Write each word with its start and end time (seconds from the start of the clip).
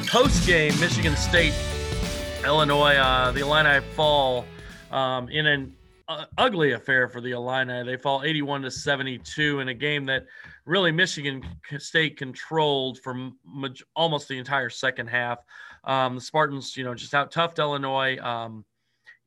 7:30. 0.00 0.14
We're 0.14 0.22
post 0.22 0.46
game. 0.46 0.80
Michigan 0.80 1.16
State, 1.16 1.54
Illinois. 2.44 2.96
Uh, 2.96 3.32
the 3.32 3.40
Illini 3.40 3.84
fall 3.94 4.44
um, 4.90 5.28
in 5.28 5.46
an 5.46 5.74
uh, 6.08 6.24
ugly 6.38 6.72
affair 6.72 7.08
for 7.08 7.20
the 7.20 7.32
Illini. 7.32 7.84
They 7.84 7.96
fall 7.96 8.22
81 8.24 8.62
to 8.62 8.70
72 8.70 9.60
in 9.60 9.68
a 9.68 9.74
game 9.74 10.04
that 10.06 10.26
really 10.64 10.92
Michigan 10.92 11.42
State 11.78 12.16
controlled 12.16 12.98
for 13.00 13.30
almost 13.94 14.28
the 14.28 14.38
entire 14.38 14.70
second 14.70 15.08
half. 15.08 15.38
Um, 15.84 16.16
the 16.16 16.20
Spartans, 16.20 16.76
you 16.76 16.84
know, 16.84 16.94
just 16.94 17.14
out 17.14 17.32
toughed 17.32 17.58
Illinois. 17.58 18.18
Um, 18.18 18.64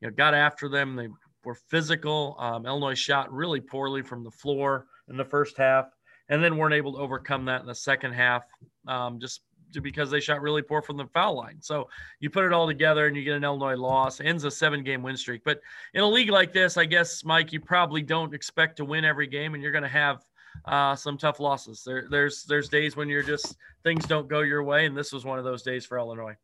you 0.00 0.08
know, 0.08 0.14
got 0.14 0.34
after 0.34 0.68
them. 0.68 0.96
They 0.96 1.08
were 1.44 1.54
physical. 1.54 2.36
Um, 2.38 2.66
Illinois 2.66 2.94
shot 2.94 3.32
really 3.32 3.60
poorly 3.60 4.02
from 4.02 4.22
the 4.22 4.30
floor 4.30 4.86
in 5.08 5.16
the 5.16 5.24
first 5.24 5.56
half, 5.56 5.86
and 6.28 6.42
then 6.42 6.56
weren't 6.56 6.74
able 6.74 6.92
to 6.92 6.98
overcome 6.98 7.46
that 7.46 7.60
in 7.60 7.66
the 7.66 7.74
second 7.74 8.12
half. 8.12 8.44
Um, 8.86 9.18
just 9.18 9.40
because 9.82 10.10
they 10.10 10.20
shot 10.20 10.40
really 10.40 10.62
poor 10.62 10.82
from 10.82 10.96
the 10.96 11.06
foul 11.06 11.36
line. 11.36 11.58
So 11.60 11.88
you 12.20 12.30
put 12.30 12.44
it 12.44 12.52
all 12.52 12.66
together 12.66 13.06
and 13.06 13.16
you 13.16 13.24
get 13.24 13.36
an 13.36 13.44
Illinois 13.44 13.76
loss, 13.76 14.20
ends 14.20 14.44
a 14.44 14.50
seven 14.50 14.82
game 14.84 15.02
win 15.02 15.16
streak. 15.16 15.42
But 15.44 15.60
in 15.94 16.02
a 16.02 16.08
league 16.08 16.30
like 16.30 16.52
this, 16.52 16.76
I 16.76 16.84
guess, 16.84 17.24
Mike, 17.24 17.52
you 17.52 17.60
probably 17.60 18.02
don't 18.02 18.34
expect 18.34 18.76
to 18.78 18.84
win 18.84 19.04
every 19.04 19.26
game 19.26 19.54
and 19.54 19.62
you're 19.62 19.72
going 19.72 19.82
to 19.82 19.88
have 19.88 20.24
uh, 20.64 20.94
some 20.94 21.18
tough 21.18 21.40
losses. 21.40 21.82
There, 21.84 22.06
there's 22.10 22.44
there's 22.44 22.68
days 22.68 22.96
when 22.96 23.08
you're 23.08 23.22
just 23.22 23.56
things 23.82 24.06
don't 24.06 24.28
go 24.28 24.40
your 24.40 24.62
way, 24.62 24.86
and 24.86 24.96
this 24.96 25.12
was 25.12 25.24
one 25.24 25.38
of 25.38 25.44
those 25.44 25.62
days 25.62 25.84
for 25.84 25.98
Illinois. 25.98 26.36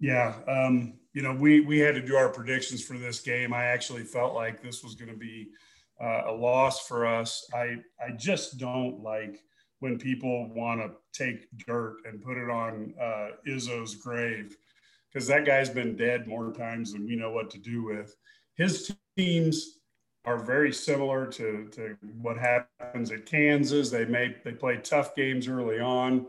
Yeah, 0.00 0.34
um, 0.46 0.94
you 1.12 1.22
know, 1.22 1.34
we 1.34 1.60
we 1.60 1.78
had 1.78 1.94
to 1.94 2.02
do 2.02 2.16
our 2.16 2.28
predictions 2.28 2.84
for 2.84 2.98
this 2.98 3.20
game. 3.20 3.52
I 3.52 3.64
actually 3.64 4.04
felt 4.04 4.34
like 4.34 4.62
this 4.62 4.84
was 4.84 4.94
going 4.94 5.10
to 5.10 5.16
be 5.16 5.48
uh, 6.00 6.22
a 6.26 6.32
loss 6.32 6.86
for 6.86 7.06
us. 7.06 7.48
I 7.54 7.76
I 8.00 8.12
just 8.16 8.58
don't 8.58 9.02
like 9.02 9.42
when 9.80 9.98
people 9.98 10.52
want 10.54 10.80
to 10.80 10.90
take 11.12 11.46
dirt 11.66 11.96
and 12.04 12.22
put 12.22 12.36
it 12.36 12.50
on 12.50 12.94
uh, 13.00 13.28
Izzo's 13.46 13.94
grave 13.94 14.56
because 15.12 15.26
that 15.26 15.46
guy's 15.46 15.70
been 15.70 15.96
dead 15.96 16.26
more 16.26 16.52
times 16.52 16.92
than 16.92 17.06
we 17.06 17.16
know 17.16 17.30
what 17.30 17.50
to 17.50 17.58
do 17.58 17.84
with. 17.84 18.14
His 18.54 18.92
teams 19.16 19.78
are 20.24 20.38
very 20.38 20.72
similar 20.72 21.26
to, 21.26 21.68
to 21.72 21.96
what 22.20 22.36
happens 22.36 23.10
at 23.10 23.24
Kansas. 23.24 23.90
They 23.90 24.04
may 24.04 24.36
they 24.44 24.52
play 24.52 24.76
tough 24.78 25.14
games 25.14 25.48
early 25.48 25.80
on. 25.80 26.26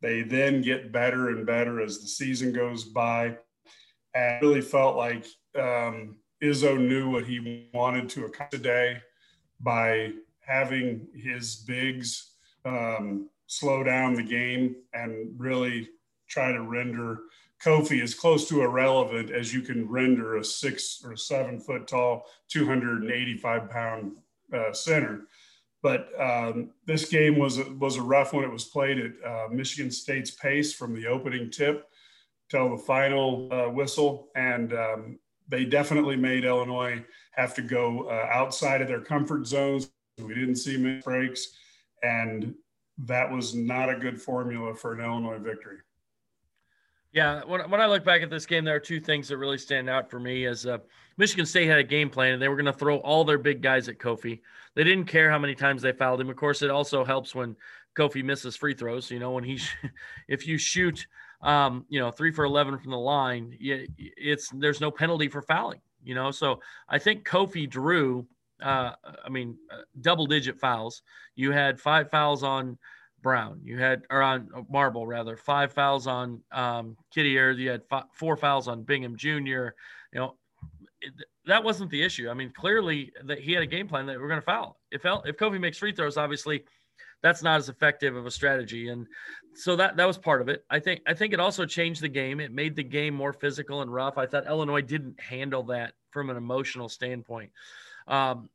They 0.00 0.22
then 0.22 0.62
get 0.62 0.92
better 0.92 1.30
and 1.30 1.46
better 1.46 1.80
as 1.80 2.00
the 2.00 2.08
season 2.08 2.52
goes 2.52 2.84
by. 2.84 3.36
And 4.14 4.42
really 4.42 4.60
felt 4.60 4.96
like 4.96 5.26
um, 5.58 6.16
Izzo 6.42 6.78
knew 6.78 7.10
what 7.10 7.24
he 7.24 7.70
wanted 7.72 8.08
to 8.10 8.26
accomplish 8.26 8.60
today 8.60 9.00
by 9.60 10.12
having 10.40 11.06
his 11.14 11.56
bigs 11.56 12.31
um, 12.64 13.28
slow 13.46 13.82
down 13.82 14.14
the 14.14 14.22
game 14.22 14.76
and 14.94 15.34
really 15.38 15.88
try 16.28 16.52
to 16.52 16.62
render 16.62 17.20
Kofi 17.62 18.02
as 18.02 18.14
close 18.14 18.48
to 18.48 18.62
irrelevant 18.62 19.30
as 19.30 19.54
you 19.54 19.60
can 19.60 19.88
render 19.88 20.36
a 20.36 20.44
six 20.44 21.02
or 21.04 21.16
seven 21.16 21.60
foot 21.60 21.86
tall, 21.86 22.26
285 22.48 23.70
pound 23.70 24.16
uh, 24.52 24.72
center. 24.72 25.26
But 25.82 26.08
um, 26.18 26.70
this 26.86 27.08
game 27.08 27.38
was 27.38 27.58
a, 27.58 27.64
was 27.72 27.96
a 27.96 28.02
rough 28.02 28.32
one. 28.32 28.44
It 28.44 28.50
was 28.50 28.64
played 28.64 28.98
at 28.98 29.12
uh, 29.24 29.48
Michigan 29.50 29.90
State's 29.90 30.30
pace 30.30 30.72
from 30.72 30.94
the 30.94 31.06
opening 31.06 31.50
tip 31.50 31.88
till 32.48 32.70
the 32.70 32.82
final 32.82 33.48
uh, 33.52 33.68
whistle, 33.70 34.28
and 34.36 34.72
um, 34.72 35.18
they 35.48 35.64
definitely 35.64 36.16
made 36.16 36.44
Illinois 36.44 37.04
have 37.32 37.54
to 37.54 37.62
go 37.62 38.08
uh, 38.08 38.28
outside 38.32 38.80
of 38.80 38.88
their 38.88 39.00
comfort 39.00 39.46
zones. 39.46 39.90
We 40.18 40.34
didn't 40.34 40.56
see 40.56 40.76
many 40.76 41.00
breaks, 41.00 41.48
and 42.02 42.54
that 42.98 43.30
was 43.30 43.54
not 43.54 43.88
a 43.88 43.96
good 43.96 44.20
formula 44.20 44.74
for 44.74 44.92
an 44.92 45.00
Illinois 45.00 45.38
victory. 45.38 45.78
Yeah, 47.12 47.42
when, 47.44 47.68
when 47.70 47.80
I 47.80 47.86
look 47.86 48.04
back 48.04 48.22
at 48.22 48.30
this 48.30 48.46
game, 48.46 48.64
there 48.64 48.74
are 48.74 48.80
two 48.80 49.00
things 49.00 49.28
that 49.28 49.36
really 49.36 49.58
stand 49.58 49.90
out 49.90 50.10
for 50.10 50.18
me. 50.18 50.46
As 50.46 50.64
uh, 50.64 50.78
Michigan 51.18 51.44
State 51.44 51.68
had 51.68 51.78
a 51.78 51.84
game 51.84 52.08
plan, 52.08 52.32
and 52.32 52.42
they 52.42 52.48
were 52.48 52.56
going 52.56 52.64
to 52.66 52.72
throw 52.72 52.96
all 52.98 53.24
their 53.24 53.38
big 53.38 53.60
guys 53.60 53.88
at 53.88 53.98
Kofi. 53.98 54.40
They 54.74 54.84
didn't 54.84 55.04
care 55.04 55.30
how 55.30 55.38
many 55.38 55.54
times 55.54 55.82
they 55.82 55.92
fouled 55.92 56.20
him. 56.20 56.30
Of 56.30 56.36
course, 56.36 56.62
it 56.62 56.70
also 56.70 57.04
helps 57.04 57.34
when 57.34 57.54
Kofi 57.96 58.24
misses 58.24 58.56
free 58.56 58.72
throws. 58.72 59.10
You 59.10 59.18
know, 59.18 59.32
when 59.32 59.44
he, 59.44 59.60
if 60.28 60.46
you 60.46 60.56
shoot, 60.56 61.06
um, 61.42 61.84
you 61.90 62.00
know, 62.00 62.10
three 62.10 62.30
for 62.30 62.44
eleven 62.44 62.78
from 62.78 62.92
the 62.92 62.98
line, 62.98 63.56
it's 63.60 64.48
there's 64.50 64.80
no 64.80 64.90
penalty 64.90 65.28
for 65.28 65.42
fouling. 65.42 65.80
You 66.02 66.14
know, 66.14 66.30
so 66.30 66.60
I 66.88 66.98
think 66.98 67.28
Kofi 67.28 67.68
drew. 67.68 68.26
Uh, 68.62 68.92
I 69.24 69.28
mean, 69.28 69.56
uh, 69.70 69.82
double-digit 70.00 70.58
fouls. 70.58 71.02
You 71.34 71.50
had 71.52 71.80
five 71.80 72.10
fouls 72.10 72.42
on 72.42 72.78
Brown. 73.22 73.60
You 73.62 73.78
had, 73.78 74.02
or 74.10 74.22
on 74.22 74.48
uh, 74.54 74.62
Marble 74.70 75.06
rather, 75.06 75.36
five 75.36 75.72
fouls 75.72 76.06
on 76.06 76.40
um, 76.52 76.96
Kithier. 77.14 77.56
You 77.56 77.70
had 77.70 77.82
five, 77.88 78.04
four 78.12 78.36
fouls 78.36 78.68
on 78.68 78.82
Bingham 78.82 79.16
Jr. 79.16 79.28
You 79.38 79.72
know, 80.14 80.36
it, 81.00 81.12
that 81.46 81.62
wasn't 81.62 81.90
the 81.90 82.02
issue. 82.02 82.28
I 82.28 82.34
mean, 82.34 82.52
clearly 82.54 83.12
that 83.24 83.38
he 83.38 83.52
had 83.52 83.62
a 83.62 83.66
game 83.66 83.88
plan 83.88 84.06
that 84.06 84.18
we're 84.18 84.28
going 84.28 84.40
to 84.40 84.44
foul. 84.44 84.78
If 84.90 85.02
if 85.04 85.36
Kofi 85.36 85.60
makes 85.60 85.78
free 85.78 85.92
throws, 85.92 86.16
obviously 86.16 86.64
that's 87.22 87.42
not 87.42 87.58
as 87.58 87.68
effective 87.68 88.16
of 88.16 88.26
a 88.26 88.30
strategy, 88.30 88.88
and 88.88 89.06
so 89.54 89.76
that 89.76 89.96
that 89.96 90.06
was 90.06 90.18
part 90.18 90.40
of 90.40 90.48
it. 90.48 90.64
I 90.70 90.78
think 90.80 91.02
I 91.06 91.14
think 91.14 91.32
it 91.32 91.40
also 91.40 91.64
changed 91.64 92.02
the 92.02 92.08
game. 92.08 92.40
It 92.40 92.52
made 92.52 92.76
the 92.76 92.82
game 92.82 93.14
more 93.14 93.32
physical 93.32 93.82
and 93.82 93.92
rough. 93.92 94.18
I 94.18 94.26
thought 94.26 94.46
Illinois 94.46 94.82
didn't 94.82 95.20
handle 95.20 95.62
that 95.64 95.94
from 96.10 96.30
an 96.30 96.36
emotional 96.36 96.88
standpoint. 96.88 97.50
Um, 98.06 98.48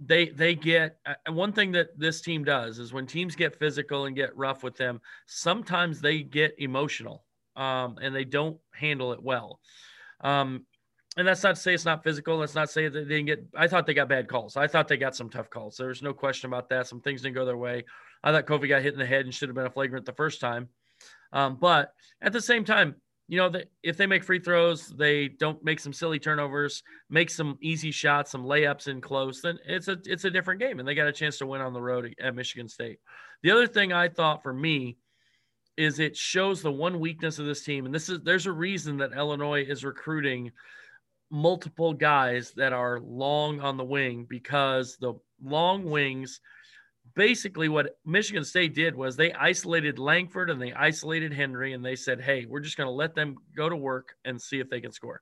they 0.00 0.28
they 0.28 0.54
get 0.54 0.98
uh, 1.06 1.32
one 1.32 1.52
thing 1.52 1.72
that 1.72 1.98
this 1.98 2.20
team 2.20 2.44
does 2.44 2.78
is 2.78 2.92
when 2.92 3.06
teams 3.06 3.36
get 3.36 3.58
physical 3.58 4.06
and 4.06 4.16
get 4.16 4.36
rough 4.36 4.62
with 4.62 4.76
them, 4.76 5.00
sometimes 5.26 6.00
they 6.00 6.22
get 6.22 6.54
emotional 6.58 7.24
um, 7.56 7.98
and 8.02 8.14
they 8.14 8.24
don't 8.24 8.58
handle 8.72 9.12
it 9.12 9.22
well. 9.22 9.60
Um, 10.20 10.66
and 11.16 11.28
that's 11.28 11.44
not 11.44 11.54
to 11.54 11.60
say 11.60 11.74
it's 11.74 11.84
not 11.84 12.02
physical. 12.02 12.40
That's 12.40 12.56
not 12.56 12.66
to 12.66 12.72
say 12.72 12.88
that 12.88 13.08
they 13.08 13.16
didn't 13.16 13.26
get. 13.26 13.46
I 13.56 13.68
thought 13.68 13.86
they 13.86 13.94
got 13.94 14.08
bad 14.08 14.28
calls. 14.28 14.56
I 14.56 14.66
thought 14.66 14.88
they 14.88 14.96
got 14.96 15.14
some 15.14 15.30
tough 15.30 15.48
calls. 15.48 15.76
There's 15.76 16.02
no 16.02 16.12
question 16.12 16.48
about 16.48 16.68
that. 16.70 16.88
Some 16.88 17.00
things 17.00 17.22
didn't 17.22 17.36
go 17.36 17.44
their 17.44 17.56
way. 17.56 17.84
I 18.24 18.32
thought 18.32 18.46
Kofi 18.46 18.68
got 18.68 18.82
hit 18.82 18.94
in 18.94 18.98
the 18.98 19.06
head 19.06 19.24
and 19.24 19.32
should 19.32 19.48
have 19.48 19.54
been 19.54 19.66
a 19.66 19.70
flagrant 19.70 20.06
the 20.06 20.12
first 20.12 20.40
time. 20.40 20.68
Um, 21.32 21.56
but 21.60 21.92
at 22.20 22.32
the 22.32 22.40
same 22.40 22.64
time, 22.64 22.96
you 23.26 23.38
know, 23.38 23.48
that 23.48 23.70
if 23.82 23.96
they 23.96 24.06
make 24.06 24.22
free 24.22 24.38
throws, 24.38 24.88
they 24.88 25.28
don't 25.28 25.62
make 25.64 25.80
some 25.80 25.92
silly 25.92 26.18
turnovers, 26.18 26.82
make 27.08 27.30
some 27.30 27.56
easy 27.62 27.90
shots, 27.90 28.30
some 28.30 28.44
layups 28.44 28.86
in 28.86 29.00
close, 29.00 29.40
then 29.40 29.58
it's 29.66 29.88
a 29.88 29.98
it's 30.04 30.24
a 30.24 30.30
different 30.30 30.60
game, 30.60 30.78
and 30.78 30.86
they 30.86 30.94
got 30.94 31.08
a 31.08 31.12
chance 31.12 31.38
to 31.38 31.46
win 31.46 31.62
on 31.62 31.72
the 31.72 31.80
road 31.80 32.14
at 32.20 32.34
Michigan 32.34 32.68
State. 32.68 32.98
The 33.42 33.50
other 33.50 33.66
thing 33.66 33.92
I 33.92 34.08
thought 34.08 34.42
for 34.42 34.52
me 34.52 34.98
is 35.76 35.98
it 35.98 36.16
shows 36.16 36.62
the 36.62 36.70
one 36.70 37.00
weakness 37.00 37.38
of 37.38 37.46
this 37.46 37.64
team, 37.64 37.86
and 37.86 37.94
this 37.94 38.08
is 38.08 38.20
there's 38.22 38.46
a 38.46 38.52
reason 38.52 38.98
that 38.98 39.12
Illinois 39.12 39.64
is 39.66 39.84
recruiting 39.84 40.52
multiple 41.30 41.94
guys 41.94 42.52
that 42.56 42.72
are 42.74 43.00
long 43.00 43.60
on 43.60 43.78
the 43.78 43.84
wing 43.84 44.26
because 44.28 44.98
the 44.98 45.14
long 45.42 45.84
wings 45.84 46.40
basically 47.14 47.68
what 47.68 47.98
Michigan 48.04 48.44
State 48.44 48.74
did 48.74 48.94
was 48.94 49.16
they 49.16 49.32
isolated 49.32 49.98
Langford 49.98 50.50
and 50.50 50.60
they 50.60 50.72
isolated 50.72 51.32
Henry 51.32 51.72
and 51.72 51.84
they 51.84 51.96
said, 51.96 52.20
"Hey, 52.20 52.46
we're 52.46 52.60
just 52.60 52.76
going 52.76 52.86
to 52.88 52.92
let 52.92 53.14
them 53.14 53.36
go 53.56 53.68
to 53.68 53.76
work 53.76 54.16
and 54.24 54.40
see 54.40 54.60
if 54.60 54.68
they 54.68 54.80
can 54.80 54.92
score." 54.92 55.20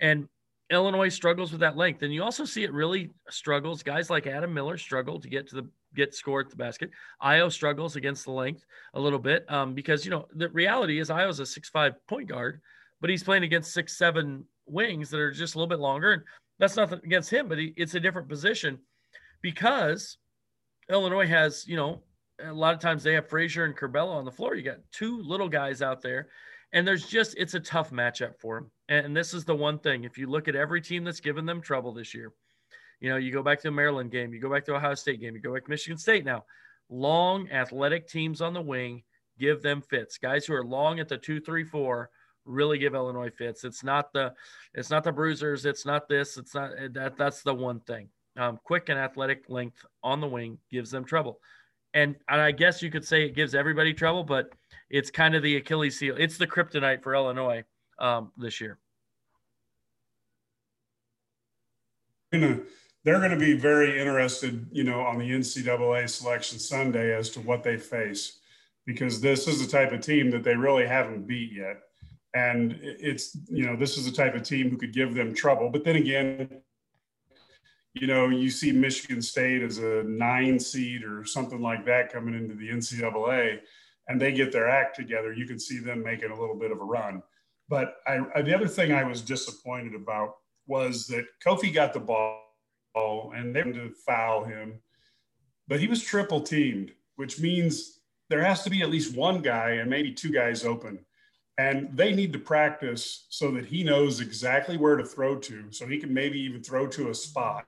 And 0.00 0.28
Illinois 0.70 1.10
struggles 1.10 1.52
with 1.52 1.60
that 1.60 1.76
length, 1.76 2.02
and 2.02 2.14
you 2.14 2.22
also 2.22 2.44
see 2.44 2.64
it 2.64 2.72
really 2.72 3.10
struggles. 3.28 3.82
Guys 3.82 4.08
like 4.08 4.26
Adam 4.26 4.54
Miller 4.54 4.78
struggle 4.78 5.20
to 5.20 5.28
get 5.28 5.48
to 5.48 5.56
the 5.56 5.68
get 5.94 6.14
score 6.14 6.40
at 6.40 6.48
the 6.48 6.56
basket. 6.56 6.90
Ayo 7.22 7.52
struggles 7.52 7.96
against 7.96 8.24
the 8.24 8.30
length 8.30 8.64
a 8.94 9.00
little 9.00 9.18
bit 9.18 9.44
um, 9.52 9.74
because 9.74 10.04
you 10.04 10.10
know 10.10 10.26
the 10.34 10.48
reality 10.50 10.98
is 10.98 11.10
Ayo's 11.10 11.40
a 11.40 11.46
six 11.46 11.68
five 11.68 11.94
point 12.06 12.28
guard, 12.28 12.60
but 13.00 13.10
he's 13.10 13.22
playing 13.22 13.42
against 13.42 13.74
six 13.74 13.98
seven 13.98 14.44
wings 14.66 15.10
that 15.10 15.20
are 15.20 15.32
just 15.32 15.54
a 15.54 15.58
little 15.58 15.68
bit 15.68 15.80
longer, 15.80 16.12
and 16.12 16.22
that's 16.58 16.76
nothing 16.76 17.00
against 17.04 17.30
him, 17.30 17.48
but 17.48 17.58
he, 17.58 17.74
it's 17.76 17.94
a 17.94 18.00
different 18.00 18.28
position 18.28 18.78
because 19.42 20.16
Illinois 20.92 21.26
has, 21.26 21.66
you 21.66 21.76
know, 21.76 22.02
a 22.44 22.52
lot 22.52 22.74
of 22.74 22.80
times 22.80 23.02
they 23.02 23.14
have 23.14 23.28
Frazier 23.28 23.64
and 23.64 23.76
Curbelo 23.76 24.10
on 24.10 24.24
the 24.24 24.30
floor. 24.30 24.54
You 24.54 24.62
got 24.62 24.78
two 24.92 25.22
little 25.22 25.48
guys 25.48 25.80
out 25.80 26.02
there, 26.02 26.28
and 26.72 26.86
there's 26.86 27.06
just 27.06 27.34
it's 27.36 27.54
a 27.54 27.60
tough 27.60 27.90
matchup 27.90 28.38
for 28.38 28.56
them. 28.56 28.70
And 28.88 29.16
this 29.16 29.32
is 29.32 29.44
the 29.44 29.54
one 29.54 29.78
thing. 29.78 30.04
If 30.04 30.18
you 30.18 30.28
look 30.28 30.48
at 30.48 30.56
every 30.56 30.80
team 30.80 31.04
that's 31.04 31.20
given 31.20 31.46
them 31.46 31.60
trouble 31.60 31.92
this 31.92 32.14
year, 32.14 32.32
you 33.00 33.08
know, 33.08 33.16
you 33.16 33.32
go 33.32 33.42
back 33.42 33.58
to 33.60 33.68
the 33.68 33.72
Maryland 33.72 34.10
game, 34.10 34.32
you 34.32 34.40
go 34.40 34.50
back 34.50 34.64
to 34.66 34.74
Ohio 34.74 34.94
State 34.94 35.20
game, 35.20 35.34
you 35.34 35.40
go 35.40 35.54
back 35.54 35.64
to 35.64 35.70
Michigan 35.70 35.98
State 35.98 36.24
now. 36.24 36.44
Long 36.90 37.50
athletic 37.50 38.06
teams 38.06 38.42
on 38.42 38.52
the 38.52 38.60
wing 38.60 39.02
give 39.38 39.62
them 39.62 39.80
fits. 39.80 40.18
Guys 40.18 40.44
who 40.44 40.54
are 40.54 40.64
long 40.64 41.00
at 41.00 41.08
the 41.08 41.16
two, 41.16 41.40
three, 41.40 41.64
four 41.64 42.10
really 42.44 42.76
give 42.76 42.94
Illinois 42.94 43.30
fits. 43.30 43.64
It's 43.64 43.82
not 43.82 44.12
the 44.12 44.34
it's 44.74 44.90
not 44.90 45.04
the 45.04 45.12
bruisers, 45.12 45.64
it's 45.64 45.86
not 45.86 46.08
this, 46.08 46.36
it's 46.36 46.54
not 46.54 46.72
eh, 46.76 46.88
that 46.92 47.16
that's 47.16 47.42
the 47.42 47.54
one 47.54 47.80
thing 47.80 48.08
um, 48.36 48.58
quick 48.64 48.88
and 48.88 48.98
athletic 48.98 49.44
length 49.48 49.84
on 50.02 50.20
the 50.20 50.26
wing 50.26 50.58
gives 50.70 50.90
them 50.90 51.04
trouble. 51.04 51.40
And, 51.94 52.16
and 52.28 52.40
I 52.40 52.52
guess 52.52 52.82
you 52.82 52.90
could 52.90 53.04
say 53.04 53.24
it 53.24 53.34
gives 53.34 53.54
everybody 53.54 53.92
trouble, 53.92 54.24
but 54.24 54.50
it's 54.88 55.10
kind 55.10 55.34
of 55.34 55.42
the 55.42 55.56
Achilles 55.56 55.98
heel. 55.98 56.16
It's 56.18 56.38
the 56.38 56.46
kryptonite 56.46 57.02
for 57.02 57.14
Illinois 57.14 57.64
um, 57.98 58.32
this 58.36 58.60
year. 58.60 58.78
They're 62.32 63.18
going 63.18 63.30
to 63.30 63.36
be 63.36 63.52
very 63.54 64.00
interested, 64.00 64.66
you 64.72 64.84
know, 64.84 65.00
on 65.00 65.18
the 65.18 65.30
NCAA 65.30 66.08
selection 66.08 66.58
Sunday 66.58 67.14
as 67.14 67.28
to 67.30 67.40
what 67.40 67.62
they 67.62 67.76
face. 67.76 68.38
because 68.86 69.20
this 69.20 69.46
is 69.46 69.64
the 69.64 69.70
type 69.70 69.92
of 69.92 70.00
team 70.00 70.30
that 70.30 70.42
they 70.42 70.56
really 70.56 70.86
haven't 70.86 71.26
beat 71.26 71.52
yet. 71.52 71.82
And 72.34 72.78
it's, 72.80 73.36
you 73.48 73.66
know, 73.66 73.76
this 73.76 73.98
is 73.98 74.06
the 74.06 74.12
type 74.12 74.34
of 74.34 74.42
team 74.42 74.70
who 74.70 74.76
could 74.76 74.92
give 74.92 75.14
them 75.14 75.34
trouble. 75.34 75.70
But 75.70 75.84
then 75.84 75.96
again, 75.96 76.62
you 77.94 78.06
know, 78.06 78.28
you 78.28 78.50
see 78.50 78.72
Michigan 78.72 79.20
State 79.20 79.62
as 79.62 79.78
a 79.78 80.02
nine 80.04 80.58
seed 80.58 81.04
or 81.04 81.24
something 81.24 81.60
like 81.60 81.84
that 81.86 82.12
coming 82.12 82.34
into 82.34 82.54
the 82.54 82.70
NCAA, 82.70 83.60
and 84.08 84.20
they 84.20 84.32
get 84.32 84.50
their 84.50 84.68
act 84.68 84.96
together. 84.96 85.32
You 85.32 85.46
can 85.46 85.58
see 85.58 85.78
them 85.78 86.02
making 86.02 86.30
a 86.30 86.40
little 86.40 86.56
bit 86.56 86.72
of 86.72 86.80
a 86.80 86.84
run. 86.84 87.22
But 87.68 87.96
I, 88.06 88.42
the 88.42 88.54
other 88.54 88.68
thing 88.68 88.92
I 88.92 89.04
was 89.04 89.20
disappointed 89.22 89.94
about 89.94 90.36
was 90.66 91.06
that 91.08 91.26
Kofi 91.44 91.72
got 91.72 91.92
the 91.92 92.00
ball 92.00 93.32
and 93.34 93.54
they 93.54 93.62
wanted 93.62 93.88
to 93.88 93.94
foul 94.06 94.44
him, 94.44 94.80
but 95.68 95.80
he 95.80 95.86
was 95.86 96.02
triple 96.02 96.40
teamed, 96.40 96.92
which 97.16 97.40
means 97.40 98.00
there 98.28 98.44
has 98.44 98.62
to 98.64 98.70
be 98.70 98.82
at 98.82 98.90
least 98.90 99.16
one 99.16 99.40
guy 99.40 99.72
and 99.72 99.90
maybe 99.90 100.12
two 100.12 100.30
guys 100.30 100.64
open. 100.64 100.98
And 101.58 101.94
they 101.94 102.14
need 102.14 102.32
to 102.32 102.38
practice 102.38 103.26
so 103.28 103.50
that 103.52 103.66
he 103.66 103.84
knows 103.84 104.20
exactly 104.20 104.78
where 104.78 104.96
to 104.96 105.04
throw 105.04 105.36
to, 105.36 105.66
so 105.70 105.86
he 105.86 105.98
can 105.98 106.12
maybe 106.12 106.40
even 106.40 106.62
throw 106.62 106.86
to 106.88 107.10
a 107.10 107.14
spot. 107.14 107.66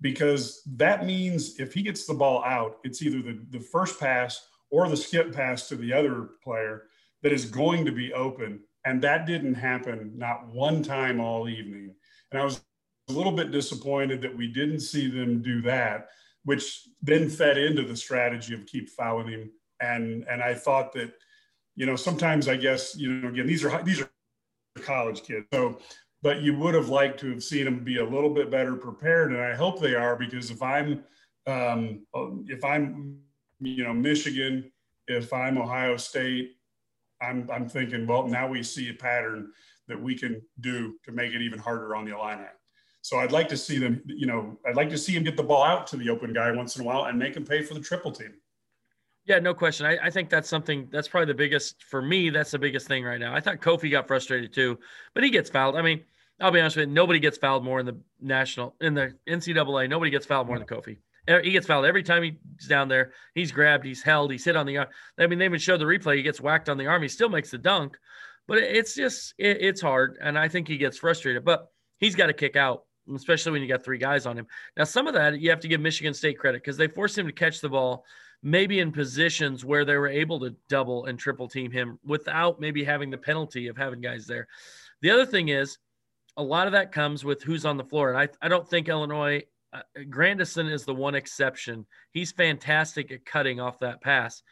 Because 0.00 0.62
that 0.76 1.04
means 1.04 1.58
if 1.58 1.72
he 1.74 1.82
gets 1.82 2.06
the 2.06 2.14
ball 2.14 2.44
out, 2.44 2.78
it's 2.84 3.02
either 3.02 3.20
the, 3.20 3.40
the 3.50 3.60
first 3.60 3.98
pass 3.98 4.46
or 4.70 4.88
the 4.88 4.96
skip 4.96 5.34
pass 5.34 5.68
to 5.68 5.76
the 5.76 5.92
other 5.92 6.30
player 6.44 6.84
that 7.22 7.32
is 7.32 7.44
going 7.44 7.84
to 7.84 7.92
be 7.92 8.12
open. 8.12 8.60
And 8.84 9.02
that 9.02 9.26
didn't 9.26 9.54
happen 9.54 10.12
not 10.16 10.46
one 10.46 10.82
time 10.82 11.20
all 11.20 11.48
evening. 11.48 11.94
And 12.30 12.40
I 12.40 12.44
was 12.44 12.60
a 13.08 13.12
little 13.12 13.32
bit 13.32 13.50
disappointed 13.50 14.22
that 14.22 14.36
we 14.36 14.46
didn't 14.48 14.80
see 14.80 15.08
them 15.10 15.42
do 15.42 15.62
that, 15.62 16.08
which 16.44 16.88
then 17.02 17.28
fed 17.28 17.58
into 17.58 17.82
the 17.82 17.96
strategy 17.96 18.54
of 18.54 18.66
keep 18.66 18.88
fouling 18.90 19.28
him. 19.28 19.50
And 19.80 20.24
and 20.28 20.42
I 20.42 20.54
thought 20.54 20.92
that, 20.92 21.12
you 21.74 21.86
know, 21.86 21.96
sometimes 21.96 22.48
I 22.48 22.56
guess, 22.56 22.96
you 22.96 23.12
know, 23.12 23.28
again, 23.28 23.46
these 23.46 23.64
are 23.64 23.82
these 23.82 24.00
are 24.00 24.10
college 24.80 25.22
kids. 25.22 25.46
So 25.52 25.78
but 26.22 26.42
you 26.42 26.56
would 26.56 26.74
have 26.74 26.88
liked 26.88 27.20
to 27.20 27.30
have 27.30 27.42
seen 27.42 27.64
them 27.64 27.84
be 27.84 27.98
a 27.98 28.04
little 28.04 28.30
bit 28.30 28.50
better 28.50 28.74
prepared. 28.74 29.32
And 29.32 29.40
I 29.40 29.54
hope 29.54 29.80
they 29.80 29.94
are 29.94 30.16
because 30.16 30.50
if 30.50 30.62
I'm 30.62 31.04
um, 31.46 32.06
if 32.46 32.64
I'm 32.64 33.18
you 33.60 33.84
know 33.84 33.94
Michigan, 33.94 34.70
if 35.06 35.32
I'm 35.32 35.58
Ohio 35.58 35.96
State, 35.96 36.56
I'm 37.22 37.48
I'm 37.52 37.68
thinking, 37.68 38.06
well, 38.06 38.26
now 38.26 38.48
we 38.48 38.62
see 38.62 38.90
a 38.90 38.94
pattern 38.94 39.52
that 39.86 40.00
we 40.00 40.14
can 40.14 40.42
do 40.60 40.94
to 41.04 41.12
make 41.12 41.32
it 41.32 41.40
even 41.40 41.58
harder 41.58 41.96
on 41.96 42.04
the 42.04 42.16
Illini. 42.16 42.44
So 43.00 43.18
I'd 43.18 43.32
like 43.32 43.48
to 43.48 43.56
see 43.56 43.78
them, 43.78 44.02
you 44.04 44.26
know, 44.26 44.58
I'd 44.66 44.76
like 44.76 44.90
to 44.90 44.98
see 44.98 45.16
him 45.16 45.22
get 45.22 45.36
the 45.36 45.42
ball 45.42 45.62
out 45.62 45.86
to 45.88 45.96
the 45.96 46.10
open 46.10 46.34
guy 46.34 46.50
once 46.52 46.76
in 46.76 46.82
a 46.82 46.84
while 46.84 47.04
and 47.04 47.18
make 47.18 47.34
him 47.36 47.44
pay 47.44 47.62
for 47.62 47.72
the 47.72 47.80
triple 47.80 48.12
team. 48.12 48.34
Yeah, 49.28 49.40
no 49.40 49.52
question. 49.52 49.84
I, 49.84 49.98
I, 50.04 50.10
think 50.10 50.30
that's 50.30 50.48
something 50.48 50.88
that's 50.90 51.06
probably 51.06 51.26
the 51.26 51.34
biggest 51.34 51.82
for 51.82 52.00
me. 52.00 52.30
That's 52.30 52.50
the 52.50 52.58
biggest 52.58 52.88
thing 52.88 53.04
right 53.04 53.20
now. 53.20 53.34
I 53.34 53.40
thought 53.40 53.60
Kofi 53.60 53.90
got 53.90 54.08
frustrated 54.08 54.54
too, 54.54 54.78
but 55.12 55.22
he 55.22 55.28
gets 55.28 55.50
fouled. 55.50 55.76
I 55.76 55.82
mean, 55.82 56.02
I'll 56.40 56.50
be 56.50 56.60
honest 56.60 56.76
with 56.76 56.88
you, 56.88 56.94
nobody 56.94 57.20
gets 57.20 57.36
fouled 57.36 57.62
more 57.62 57.78
in 57.78 57.84
the 57.84 58.00
national 58.22 58.74
in 58.80 58.94
the 58.94 59.12
NCAA. 59.28 59.90
Nobody 59.90 60.10
gets 60.10 60.24
fouled 60.24 60.46
more 60.46 60.58
than 60.58 60.66
Kofi. 60.66 60.96
He 61.44 61.50
gets 61.50 61.66
fouled 61.66 61.84
every 61.84 62.02
time 62.02 62.22
he's 62.22 62.68
down 62.68 62.88
there. 62.88 63.12
He's 63.34 63.52
grabbed, 63.52 63.84
he's 63.84 64.02
held, 64.02 64.32
he's 64.32 64.46
hit 64.46 64.56
on 64.56 64.64
the 64.64 64.78
arm. 64.78 64.88
I 65.18 65.26
mean, 65.26 65.38
they 65.38 65.44
even 65.44 65.58
showed 65.58 65.80
the 65.80 65.84
replay. 65.84 66.16
He 66.16 66.22
gets 66.22 66.40
whacked 66.40 66.70
on 66.70 66.78
the 66.78 66.86
arm. 66.86 67.02
He 67.02 67.08
still 67.08 67.28
makes 67.28 67.50
the 67.50 67.58
dunk, 67.58 67.98
but 68.46 68.56
it's 68.56 68.94
just 68.94 69.34
it, 69.36 69.58
it's 69.60 69.82
hard, 69.82 70.16
and 70.22 70.38
I 70.38 70.48
think 70.48 70.68
he 70.68 70.78
gets 70.78 70.96
frustrated. 70.96 71.44
But 71.44 71.68
he's 71.98 72.14
got 72.14 72.28
to 72.28 72.32
kick 72.32 72.56
out 72.56 72.84
especially 73.14 73.52
when 73.52 73.62
you 73.62 73.68
got 73.68 73.82
three 73.82 73.96
guys 73.96 74.26
on 74.26 74.36
him. 74.36 74.46
Now, 74.76 74.84
some 74.84 75.06
of 75.06 75.14
that 75.14 75.40
you 75.40 75.48
have 75.48 75.60
to 75.60 75.68
give 75.68 75.80
Michigan 75.80 76.12
State 76.12 76.38
credit 76.38 76.62
because 76.62 76.76
they 76.76 76.88
forced 76.88 77.16
him 77.16 77.26
to 77.26 77.32
catch 77.32 77.62
the 77.62 77.68
ball 77.70 78.04
maybe 78.42 78.78
in 78.80 78.92
positions 78.92 79.64
where 79.64 79.84
they 79.84 79.96
were 79.96 80.08
able 80.08 80.38
to 80.40 80.54
double 80.68 81.06
and 81.06 81.18
triple 81.18 81.48
team 81.48 81.70
him 81.70 81.98
without 82.04 82.60
maybe 82.60 82.84
having 82.84 83.10
the 83.10 83.18
penalty 83.18 83.66
of 83.68 83.76
having 83.76 84.00
guys 84.00 84.26
there. 84.26 84.46
The 85.02 85.10
other 85.10 85.26
thing 85.26 85.48
is, 85.48 85.78
a 86.36 86.42
lot 86.42 86.66
of 86.66 86.72
that 86.72 86.92
comes 86.92 87.24
with 87.24 87.42
who's 87.42 87.66
on 87.66 87.76
the 87.76 87.84
floor. 87.84 88.10
And 88.10 88.18
I, 88.18 88.28
I 88.40 88.48
don't 88.48 88.68
think 88.68 88.88
Illinois, 88.88 89.42
uh, 89.72 89.82
Grandison 90.08 90.68
is 90.68 90.84
the 90.84 90.94
one 90.94 91.16
exception. 91.16 91.84
He's 92.12 92.30
fantastic 92.30 93.10
at 93.10 93.24
cutting 93.24 93.58
off 93.58 93.80
that 93.80 94.00
pass. 94.00 94.42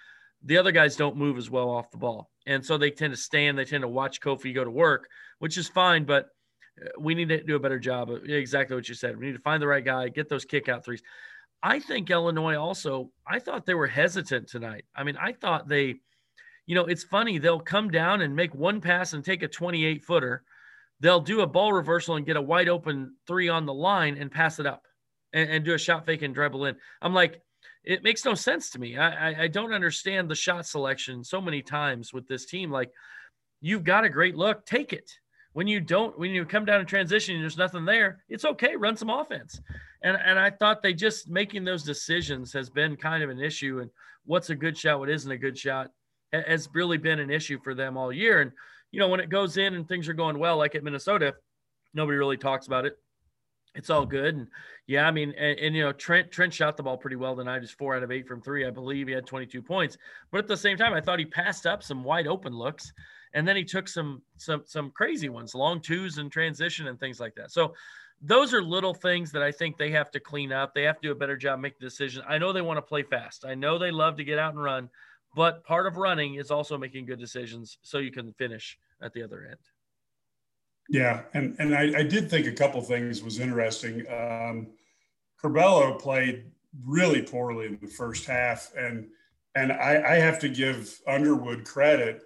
The 0.44 0.59
other 0.59 0.73
guys 0.73 0.97
don't 0.97 1.17
move 1.17 1.38
as 1.38 1.49
well 1.49 1.71
off 1.71 1.93
the 1.93 1.99
ball. 1.99 2.31
And 2.47 2.65
so 2.65 2.77
they 2.77 2.91
tend 2.91 3.12
to 3.12 3.17
stand, 3.17 3.56
they 3.56 3.65
tend 3.65 3.83
to 3.83 3.88
watch 3.88 4.21
Kofi 4.21 4.53
go 4.53 4.65
to 4.65 4.71
work, 4.71 5.09
which 5.38 5.56
is 5.56 5.69
fine. 5.69 6.05
But 6.05 6.27
we 6.99 7.15
need 7.15 7.29
to 7.29 7.43
do 7.43 7.56
a 7.56 7.61
better 7.61 7.79
job 7.79 8.11
of 8.11 8.25
exactly 8.25 8.77
what 8.77 8.88
you 8.88 8.94
said. 8.94 9.17
We 9.17 9.27
need 9.27 9.33
to 9.37 9.41
find 9.41 9.62
the 9.62 9.67
right 9.67 9.85
guy, 9.85 10.09
get 10.09 10.29
those 10.29 10.44
kick 10.44 10.69
out 10.69 10.85
threes. 10.85 11.03
I 11.62 11.81
think 11.81 12.11
Illinois 12.11 12.56
also, 12.56 13.11
I 13.26 13.38
thought 13.38 13.67
they 13.67 13.75
were 13.75 13.87
hesitant 13.87 14.49
tonight. 14.49 14.85
I 14.94 15.05
mean, 15.05 15.17
I 15.17 15.32
thought 15.32 15.69
they, 15.69 15.97
you 16.67 16.75
know, 16.75 16.85
it's 16.85 17.05
funny. 17.05 17.38
They'll 17.38 17.61
come 17.61 17.91
down 17.91 18.20
and 18.20 18.37
make 18.37 18.55
one 18.55 18.81
pass 18.81 19.12
and 19.12 19.25
take 19.25 19.43
a 19.43 19.49
28 19.49 20.05
footer. 20.05 20.43
They'll 21.00 21.20
do 21.20 21.41
a 21.41 21.47
ball 21.47 21.73
reversal 21.73 22.17
and 22.17 22.26
get 22.26 22.37
a 22.37 22.43
wide 22.43 22.69
open 22.69 23.14
three 23.26 23.49
on 23.49 23.67
the 23.67 23.75
line 23.75 24.17
and 24.17 24.31
pass 24.31 24.58
it 24.58 24.67
up 24.67 24.87
and, 25.32 25.50
and 25.50 25.64
do 25.64 25.75
a 25.75 25.79
shot 25.79 26.06
fake 26.06 26.23
and 26.23 26.35
dribble 26.35 26.67
in. 26.67 26.76
I'm 27.03 27.14
like, 27.14 27.41
it 27.85 28.02
makes 28.02 28.25
no 28.25 28.35
sense 28.35 28.70
to 28.70 28.79
me. 28.79 28.97
I, 28.97 29.31
I, 29.31 29.43
I 29.43 29.49
don't 29.49 29.73
understand 29.73 30.29
the 30.29 30.35
shot 30.35 30.67
selection 30.67 31.23
so 31.23 31.41
many 31.41 31.62
times 31.62 32.12
with 32.12 32.26
this 32.26 32.47
team. 32.47 32.70
Like, 32.70 32.91
you've 33.61 33.85
got 33.85 34.05
a 34.05 34.09
great 34.09 34.37
look, 34.37 34.67
take 34.67 34.93
it 34.93 35.11
when 35.56 35.67
you 35.67 35.81
don't, 35.81 36.19
when 36.19 36.32
you 36.32 36.44
come 36.44 36.67
down 36.67 36.81
in 36.81 36.87
transition 36.87 37.35
and 37.35 37.43
there's 37.43 37.56
nothing 37.56 37.87
there, 37.87 38.23
it's 38.29 38.44
okay. 38.44 38.76
Run 38.76 38.94
some 38.94 39.08
offense. 39.08 39.58
And 40.03 40.19
and 40.23 40.38
I 40.38 40.50
thought 40.50 40.82
they 40.82 40.93
just 40.93 41.31
making 41.31 41.64
those 41.64 41.82
decisions 41.82 42.53
has 42.53 42.69
been 42.69 42.94
kind 42.94 43.23
of 43.23 43.31
an 43.31 43.41
issue. 43.41 43.79
And 43.81 43.88
what's 44.26 44.50
a 44.50 44.55
good 44.55 44.76
shot, 44.76 44.99
what 44.99 45.08
isn't 45.08 45.32
a 45.32 45.38
good 45.38 45.56
shot, 45.56 45.91
has 46.31 46.69
really 46.75 46.99
been 46.99 47.20
an 47.20 47.31
issue 47.31 47.58
for 47.64 47.75
them 47.75 47.97
all 47.97 48.12
year. 48.12 48.43
And 48.43 48.53
you 48.93 49.00
know, 49.00 49.08
when 49.08 49.19
it 49.19 49.31
goes 49.31 49.56
in 49.56 49.73
and 49.73 49.88
things 49.88 50.11
are 50.11 50.12
going 50.12 50.38
well, 50.38 50.58
like 50.58 50.75
at 50.75 50.85
Minnesota, 50.85 51.32
nobody 51.94 52.19
really 52.19 52.37
talks 52.37 52.67
about 52.67 52.85
it. 52.85 52.99
It's 53.75 53.88
all 53.88 54.05
good. 54.05 54.35
And 54.35 54.49
yeah, 54.87 55.09
I 55.09 55.11
mean, 55.11 55.32
and, 55.38 55.59
and, 55.59 55.75
you 55.75 55.85
know, 55.85 55.93
Trent 55.93 56.31
Trent 56.31 56.52
shot 56.52 56.76
the 56.76 56.82
ball 56.82 56.99
pretty 56.99 57.17
well 57.17 57.35
tonight. 57.35 57.61
Just 57.61 57.78
four 57.78 57.97
out 57.97 58.02
of 58.02 58.12
eight 58.12 58.28
from 58.28 58.42
three. 58.42 58.66
I 58.66 58.71
believe 58.71 59.09
he 59.09 59.14
had 59.14 59.26
22 59.26 59.62
points. 59.62 59.97
But 60.30 60.37
at 60.37 60.49
the 60.49 60.57
same 60.59 60.76
time, 60.76 60.92
I 60.92 61.00
thought 61.00 61.19
he 61.19 61.25
passed 61.25 61.64
up 61.64 61.83
some 61.83 62.04
wide 62.04 62.26
open 62.26 62.52
looks 62.52 62.92
and 63.35 63.47
then 63.47 63.56
he 63.56 63.64
took 63.64 63.88
some 63.88 64.23
some 64.37 64.62
some 64.64 64.90
crazy 64.90 65.28
ones, 65.28 65.54
long 65.54 65.80
twos 65.80 66.18
and 66.18 66.30
transition 66.30 66.88
and 66.88 66.99
things 66.99 67.21
like 67.21 67.35
that. 67.35 67.50
So 67.50 67.75
those 68.23 68.54
are 68.54 68.62
little 68.62 68.95
things 68.95 69.30
that 69.33 69.42
I 69.42 69.52
think 69.52 69.76
they 69.76 69.90
have 69.90 70.11
to 70.12 70.21
clean 70.21 70.52
up. 70.52 70.75
They 70.75 70.85
have 70.85 70.97
to 71.00 71.09
do 71.09 71.12
a 71.12 71.16
better 71.16 71.37
job 71.37 71.61
making 71.61 71.78
decisions. 71.80 72.25
I 72.28 72.38
know 72.38 72.52
they 72.52 72.62
want 72.62 72.78
to 72.78 72.83
play 72.83 73.02
fast. 73.02 73.45
I 73.45 73.54
know 73.54 73.78
they 73.78 73.90
love 73.90 74.16
to 74.16 74.25
get 74.25 74.38
out 74.38 74.54
and 74.54 74.62
run, 74.62 74.88
but 75.35 75.64
part 75.64 75.87
of 75.87 75.97
running 75.97 76.37
is 76.37 76.50
also 76.50 76.78
making 76.78 77.06
good 77.06 77.18
decisions 77.18 77.78
so 77.83 77.99
you 77.99 78.11
can 78.11 78.33
finish 78.33 78.78
at 79.02 79.12
the 79.12 79.23
other 79.23 79.47
end. 79.50 79.59
Yeah, 80.88 81.23
and 81.35 81.56
and 81.59 81.75
I, 81.75 81.99
I 81.99 82.02
did 82.02 82.30
think 82.30 82.47
a 82.47 82.52
couple 82.52 82.80
things 82.80 83.23
was 83.23 83.40
interesting. 83.40 84.06
Um, 84.09 84.68
Curbelo 85.42 85.99
played 86.00 86.45
really 86.85 87.23
poorly 87.23 87.66
in 87.66 87.78
the 87.83 87.88
first 87.88 88.26
half, 88.26 88.71
and 88.76 89.09
and 89.54 89.73
I, 89.73 90.14
I 90.14 90.14
have 90.16 90.38
to 90.40 90.49
give 90.49 91.00
Underwood 91.06 91.64
credit 91.64 92.23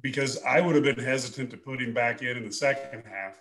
because 0.00 0.42
I 0.44 0.60
would 0.60 0.74
have 0.74 0.84
been 0.84 0.98
hesitant 0.98 1.50
to 1.50 1.56
put 1.56 1.80
him 1.80 1.92
back 1.92 2.22
in 2.22 2.36
in 2.36 2.44
the 2.44 2.52
second 2.52 3.04
half. 3.04 3.40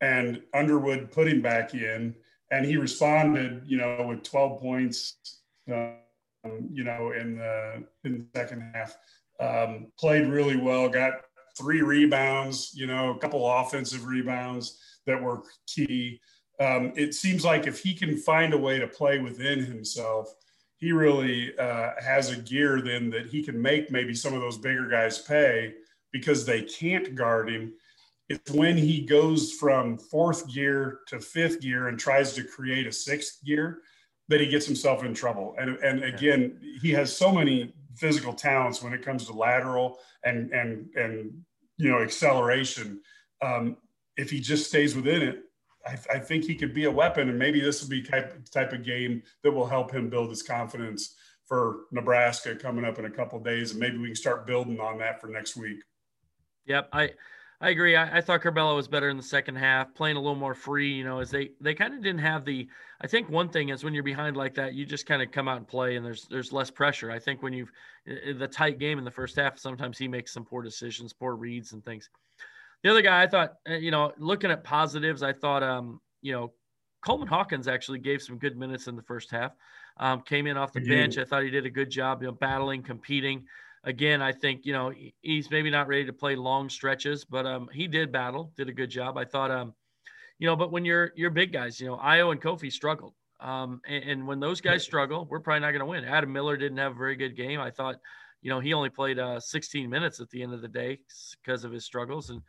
And 0.00 0.42
Underwood 0.52 1.10
put 1.10 1.26
him 1.26 1.40
back 1.40 1.74
in, 1.74 2.14
and 2.50 2.66
he 2.66 2.76
responded, 2.76 3.62
you 3.66 3.78
know, 3.78 4.06
with 4.06 4.22
12 4.22 4.60
points, 4.60 5.16
um, 5.72 5.96
you 6.70 6.84
know, 6.84 7.12
in 7.12 7.38
the 7.38 7.84
in 8.04 8.28
the 8.32 8.38
second 8.38 8.70
half. 8.74 8.96
Um, 9.40 9.88
played 9.98 10.28
really 10.28 10.56
well, 10.56 10.88
got 10.88 11.12
three 11.56 11.82
rebounds, 11.82 12.72
you 12.74 12.86
know, 12.86 13.10
a 13.10 13.18
couple 13.18 13.50
offensive 13.50 14.04
rebounds 14.04 14.78
that 15.06 15.20
were 15.20 15.42
key. 15.66 16.20
Um, 16.60 16.92
it 16.96 17.14
seems 17.14 17.44
like 17.44 17.66
if 17.66 17.80
he 17.80 17.94
can 17.94 18.16
find 18.16 18.52
a 18.52 18.58
way 18.58 18.78
to 18.78 18.86
play 18.86 19.18
within 19.18 19.64
himself, 19.64 20.34
he 20.78 20.92
really 20.92 21.56
uh, 21.58 21.90
has 22.02 22.30
a 22.30 22.36
gear 22.36 22.82
then 22.82 23.10
that 23.10 23.26
he 23.26 23.42
can 23.42 23.60
make 23.60 23.90
maybe 23.90 24.14
some 24.14 24.34
of 24.34 24.40
those 24.40 24.58
bigger 24.58 24.88
guys 24.88 25.18
pay 25.18 25.74
because 26.16 26.46
they 26.46 26.62
can't 26.62 27.14
guard 27.14 27.50
him. 27.50 27.74
It's 28.28 28.50
when 28.50 28.76
he 28.76 29.02
goes 29.02 29.52
from 29.52 29.98
fourth 29.98 30.52
gear 30.52 31.00
to 31.08 31.20
fifth 31.20 31.60
gear 31.60 31.88
and 31.88 31.98
tries 31.98 32.32
to 32.34 32.42
create 32.42 32.86
a 32.86 32.92
sixth 32.92 33.44
gear 33.44 33.82
that 34.28 34.40
he 34.40 34.48
gets 34.48 34.66
himself 34.66 35.04
in 35.04 35.14
trouble. 35.14 35.54
And, 35.58 35.76
and 35.76 36.02
again, 36.02 36.58
he 36.82 36.90
has 36.92 37.16
so 37.16 37.30
many 37.30 37.74
physical 37.94 38.32
talents 38.32 38.82
when 38.82 38.92
it 38.92 39.02
comes 39.02 39.26
to 39.26 39.32
lateral 39.32 39.98
and 40.24 40.50
and 40.50 40.88
and 40.96 41.32
you 41.76 41.90
know 41.90 42.02
acceleration. 42.02 43.00
Um, 43.42 43.76
if 44.16 44.30
he 44.30 44.40
just 44.40 44.68
stays 44.68 44.96
within 44.96 45.22
it, 45.22 45.42
I, 45.86 45.98
I, 46.14 46.18
think 46.18 46.44
he 46.44 46.54
could 46.54 46.72
be 46.72 46.84
a 46.84 46.90
weapon. 46.90 47.28
And 47.28 47.38
maybe 47.38 47.60
this 47.60 47.82
will 47.82 47.90
be 47.90 48.02
type 48.02 48.48
type 48.50 48.72
of 48.72 48.82
game 48.82 49.22
that 49.42 49.52
will 49.52 49.66
help 49.66 49.92
him 49.92 50.08
build 50.08 50.30
his 50.30 50.42
confidence 50.42 51.14
for 51.46 51.84
Nebraska 51.92 52.56
coming 52.56 52.84
up 52.84 52.98
in 52.98 53.04
a 53.04 53.10
couple 53.10 53.38
days, 53.38 53.70
and 53.70 53.80
maybe 53.80 53.98
we 53.98 54.08
can 54.08 54.16
start 54.16 54.46
building 54.46 54.80
on 54.80 54.98
that 54.98 55.20
for 55.20 55.28
next 55.28 55.56
week. 55.56 55.78
Yep. 56.66 56.88
I 56.92 57.10
I 57.60 57.70
agree. 57.70 57.96
I, 57.96 58.18
I, 58.18 58.20
thought 58.20 58.42
Curbelo 58.42 58.76
was 58.76 58.86
better 58.86 59.08
in 59.08 59.16
the 59.16 59.22
second 59.22 59.56
half, 59.56 59.94
playing 59.94 60.16
a 60.16 60.20
little 60.20 60.36
more 60.36 60.54
free. 60.54 60.92
You 60.92 61.04
know, 61.04 61.20
as 61.20 61.30
they 61.30 61.52
they 61.60 61.74
kind 61.74 61.94
of 61.94 62.02
didn't 62.02 62.20
have 62.20 62.44
the. 62.44 62.68
I 63.00 63.06
think 63.06 63.30
one 63.30 63.48
thing 63.48 63.70
is 63.70 63.82
when 63.82 63.94
you're 63.94 64.02
behind 64.02 64.36
like 64.36 64.54
that, 64.54 64.74
you 64.74 64.84
just 64.84 65.06
kind 65.06 65.22
of 65.22 65.30
come 65.30 65.48
out 65.48 65.56
and 65.56 65.66
play, 65.66 65.96
and 65.96 66.04
there's 66.04 66.26
there's 66.28 66.52
less 66.52 66.70
pressure. 66.70 67.10
I 67.10 67.18
think 67.18 67.42
when 67.42 67.54
you've 67.54 67.72
the 68.04 68.48
tight 68.48 68.78
game 68.78 68.98
in 68.98 69.04
the 69.04 69.10
first 69.10 69.36
half, 69.36 69.58
sometimes 69.58 69.96
he 69.96 70.06
makes 70.06 70.32
some 70.32 70.44
poor 70.44 70.62
decisions, 70.62 71.12
poor 71.14 71.34
reads, 71.34 71.72
and 71.72 71.84
things. 71.84 72.10
The 72.82 72.90
other 72.90 73.02
guy, 73.02 73.22
I 73.22 73.26
thought, 73.26 73.54
uh, 73.68 73.74
you 73.74 73.90
know, 73.90 74.12
looking 74.18 74.50
at 74.50 74.62
positives, 74.62 75.22
I 75.22 75.32
thought, 75.32 75.62
um, 75.62 76.00
you 76.20 76.32
know, 76.32 76.52
Coleman 77.00 77.26
Hawkins 77.26 77.68
actually 77.68 78.00
gave 78.00 78.20
some 78.20 78.36
good 78.38 78.56
minutes 78.56 78.86
in 78.86 78.96
the 78.96 79.02
first 79.02 79.30
half. 79.30 79.52
Um, 79.96 80.20
came 80.20 80.46
in 80.46 80.58
off 80.58 80.74
the 80.74 80.80
bench. 80.80 81.16
I 81.16 81.24
thought 81.24 81.42
he 81.42 81.50
did 81.50 81.64
a 81.64 81.70
good 81.70 81.90
job, 81.90 82.20
you 82.20 82.28
know, 82.28 82.34
battling, 82.34 82.82
competing 82.82 83.46
again, 83.86 84.20
I 84.20 84.32
think 84.32 84.66
you 84.66 84.72
know 84.72 84.92
he's 85.22 85.50
maybe 85.50 85.70
not 85.70 85.88
ready 85.88 86.04
to 86.04 86.12
play 86.12 86.36
long 86.36 86.68
stretches, 86.68 87.24
but 87.24 87.46
um, 87.46 87.68
he 87.72 87.86
did 87.86 88.12
battle, 88.12 88.52
did 88.56 88.68
a 88.68 88.72
good 88.72 88.90
job. 88.90 89.16
I 89.16 89.24
thought, 89.24 89.50
um, 89.50 89.72
you 90.38 90.46
know, 90.46 90.56
but 90.56 90.70
when 90.70 90.84
you're 90.84 91.12
you're 91.16 91.30
big 91.30 91.52
guys, 91.52 91.80
you 91.80 91.86
know, 91.86 91.96
Ayo 91.96 92.32
and 92.32 92.42
Kofi 92.42 92.70
struggled, 92.70 93.14
um, 93.40 93.80
and, 93.86 94.04
and 94.04 94.26
when 94.26 94.40
those 94.40 94.60
guys 94.60 94.82
struggle, 94.82 95.26
we're 95.30 95.40
probably 95.40 95.60
not 95.60 95.70
going 95.70 95.80
to 95.80 95.86
win. 95.86 96.04
Adam 96.04 96.32
Miller 96.32 96.56
didn't 96.56 96.78
have 96.78 96.92
a 96.92 96.98
very 96.98 97.16
good 97.16 97.36
game. 97.36 97.60
I 97.60 97.70
thought, 97.70 97.96
you 98.42 98.50
know, 98.50 98.60
he 98.60 98.74
only 98.74 98.90
played 98.90 99.18
uh, 99.18 99.40
16 99.40 99.88
minutes 99.88 100.20
at 100.20 100.28
the 100.30 100.42
end 100.42 100.52
of 100.52 100.60
the 100.60 100.68
day 100.68 100.98
because 101.42 101.64
of 101.64 101.72
his 101.72 101.86
struggles, 101.86 102.28
and 102.28 102.42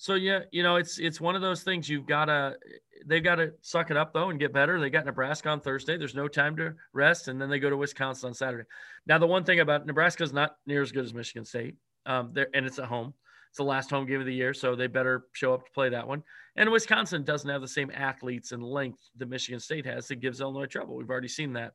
so 0.00 0.14
yeah, 0.14 0.40
you 0.52 0.62
know, 0.62 0.76
it's 0.76 0.98
it's 1.00 1.20
one 1.20 1.34
of 1.34 1.42
those 1.42 1.64
things 1.64 1.88
you've 1.88 2.06
got 2.06 2.26
to 2.26 2.56
they've 3.04 3.22
got 3.22 3.34
to 3.36 3.52
suck 3.62 3.90
it 3.90 3.96
up 3.96 4.12
though 4.12 4.30
and 4.30 4.38
get 4.38 4.52
better. 4.52 4.80
They 4.80 4.90
got 4.90 5.04
Nebraska 5.04 5.48
on 5.48 5.60
Thursday. 5.60 5.96
There's 5.96 6.14
no 6.14 6.28
time 6.28 6.56
to 6.56 6.74
rest, 6.92 7.26
and 7.26 7.42
then 7.42 7.50
they 7.50 7.58
go 7.58 7.68
to 7.68 7.76
Wisconsin 7.76 8.28
on 8.28 8.34
Saturday. 8.34 8.62
Now, 9.06 9.18
the 9.18 9.26
one 9.26 9.42
thing 9.42 9.58
about 9.58 9.86
Nebraska 9.86 10.22
is 10.22 10.32
not 10.32 10.54
near 10.66 10.82
as 10.82 10.92
good 10.92 11.04
as 11.04 11.12
Michigan 11.12 11.44
State, 11.44 11.74
um, 12.06 12.30
there 12.32 12.46
and 12.54 12.64
it's 12.64 12.78
at 12.78 12.84
home. 12.84 13.12
It's 13.48 13.56
the 13.56 13.64
last 13.64 13.90
home 13.90 14.06
game 14.06 14.20
of 14.20 14.26
the 14.26 14.34
year, 14.34 14.54
so 14.54 14.76
they 14.76 14.86
better 14.86 15.24
show 15.32 15.52
up 15.52 15.64
to 15.64 15.72
play 15.72 15.88
that 15.88 16.06
one. 16.06 16.22
And 16.54 16.70
Wisconsin 16.70 17.24
doesn't 17.24 17.50
have 17.50 17.60
the 17.60 17.66
same 17.66 17.90
athletes 17.92 18.52
and 18.52 18.62
length 18.62 19.00
that 19.16 19.28
Michigan 19.28 19.58
State 19.58 19.86
has 19.86 20.06
that 20.08 20.16
gives 20.16 20.40
Illinois 20.40 20.66
trouble. 20.66 20.94
We've 20.94 21.10
already 21.10 21.28
seen 21.28 21.54
that 21.54 21.72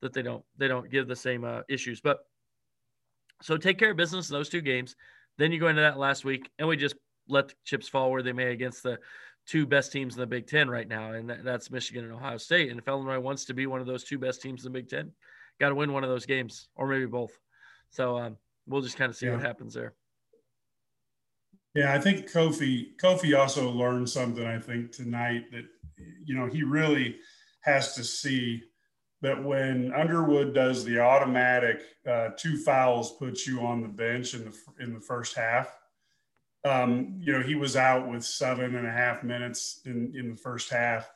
that 0.00 0.14
they 0.14 0.22
don't 0.22 0.44
they 0.56 0.68
don't 0.68 0.90
give 0.90 1.06
the 1.06 1.16
same 1.16 1.44
uh, 1.44 1.60
issues. 1.68 2.00
But 2.00 2.20
so 3.42 3.58
take 3.58 3.78
care 3.78 3.90
of 3.90 3.98
business 3.98 4.30
in 4.30 4.34
those 4.34 4.48
two 4.48 4.62
games. 4.62 4.96
Then 5.36 5.52
you 5.52 5.60
go 5.60 5.68
into 5.68 5.82
that 5.82 5.98
last 5.98 6.24
week, 6.24 6.50
and 6.58 6.66
we 6.66 6.78
just 6.78 6.96
let 7.28 7.48
the 7.48 7.54
chips 7.64 7.88
fall 7.88 8.10
where 8.10 8.22
they 8.22 8.32
may 8.32 8.52
against 8.52 8.82
the 8.82 8.98
two 9.46 9.66
best 9.66 9.92
teams 9.92 10.14
in 10.14 10.20
the 10.20 10.26
Big 10.26 10.46
Ten 10.46 10.68
right 10.68 10.86
now, 10.86 11.12
and 11.12 11.30
that's 11.42 11.70
Michigan 11.70 12.04
and 12.04 12.12
Ohio 12.12 12.36
State. 12.36 12.70
And 12.70 12.78
if 12.78 12.86
Illinois 12.86 13.18
wants 13.18 13.46
to 13.46 13.54
be 13.54 13.66
one 13.66 13.80
of 13.80 13.86
those 13.86 14.04
two 14.04 14.18
best 14.18 14.42
teams 14.42 14.64
in 14.64 14.72
the 14.72 14.78
Big 14.78 14.88
Ten, 14.88 15.10
got 15.58 15.70
to 15.70 15.74
win 15.74 15.92
one 15.92 16.04
of 16.04 16.10
those 16.10 16.26
games, 16.26 16.68
or 16.76 16.86
maybe 16.86 17.06
both. 17.06 17.32
So 17.90 18.18
um, 18.18 18.36
we'll 18.66 18.82
just 18.82 18.96
kind 18.96 19.10
of 19.10 19.16
see 19.16 19.26
yeah. 19.26 19.32
what 19.32 19.40
happens 19.40 19.74
there. 19.74 19.94
Yeah, 21.74 21.94
I 21.94 21.98
think 21.98 22.30
Kofi 22.30 22.96
Kofi 23.00 23.38
also 23.38 23.70
learned 23.70 24.08
something. 24.08 24.46
I 24.46 24.58
think 24.58 24.92
tonight 24.92 25.50
that 25.52 25.64
you 26.24 26.34
know 26.34 26.46
he 26.46 26.62
really 26.62 27.16
has 27.60 27.94
to 27.94 28.04
see 28.04 28.62
that 29.20 29.42
when 29.42 29.92
Underwood 29.94 30.54
does 30.54 30.84
the 30.84 31.00
automatic 31.00 31.82
uh, 32.08 32.30
two 32.36 32.58
fouls 32.58 33.16
puts 33.16 33.46
you 33.46 33.60
on 33.60 33.82
the 33.82 33.88
bench 33.88 34.34
in 34.34 34.44
the 34.44 34.84
in 34.84 34.92
the 34.92 35.00
first 35.00 35.36
half 35.36 35.72
um, 36.64 37.16
you 37.20 37.32
know, 37.32 37.42
he 37.42 37.54
was 37.54 37.76
out 37.76 38.08
with 38.08 38.24
seven 38.24 38.76
and 38.76 38.86
a 38.86 38.90
half 38.90 39.22
minutes 39.22 39.80
in, 39.84 40.12
in 40.14 40.30
the 40.30 40.36
first 40.36 40.70
half. 40.70 41.10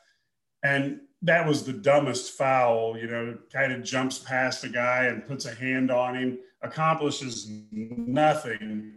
And 0.62 1.00
that 1.22 1.46
was 1.46 1.64
the 1.64 1.72
dumbest 1.72 2.32
foul, 2.32 2.96
you 2.96 3.08
know, 3.08 3.36
kind 3.52 3.72
of 3.72 3.82
jumps 3.82 4.18
past 4.18 4.64
a 4.64 4.68
guy 4.68 5.06
and 5.06 5.26
puts 5.26 5.44
a 5.44 5.54
hand 5.54 5.90
on 5.90 6.14
him, 6.14 6.38
accomplishes 6.62 7.50
nothing 7.70 8.94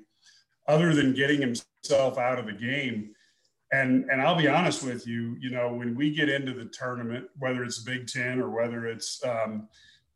other 0.67 0.93
than 0.93 1.13
getting 1.13 1.41
himself 1.41 2.17
out 2.17 2.39
of 2.39 2.45
the 2.45 2.53
game. 2.53 3.11
And, 3.71 4.05
and 4.11 4.21
I'll 4.21 4.37
be 4.37 4.47
honest 4.47 4.83
with 4.83 5.07
you, 5.07 5.35
you 5.39 5.49
know, 5.49 5.73
when 5.73 5.95
we 5.95 6.13
get 6.13 6.29
into 6.29 6.53
the 6.53 6.65
tournament, 6.65 7.27
whether 7.39 7.63
it's 7.63 7.79
Big 7.79 8.07
Ten 8.07 8.39
or 8.39 8.49
whether 8.49 8.85
it's 8.85 9.23
um, 9.25 9.67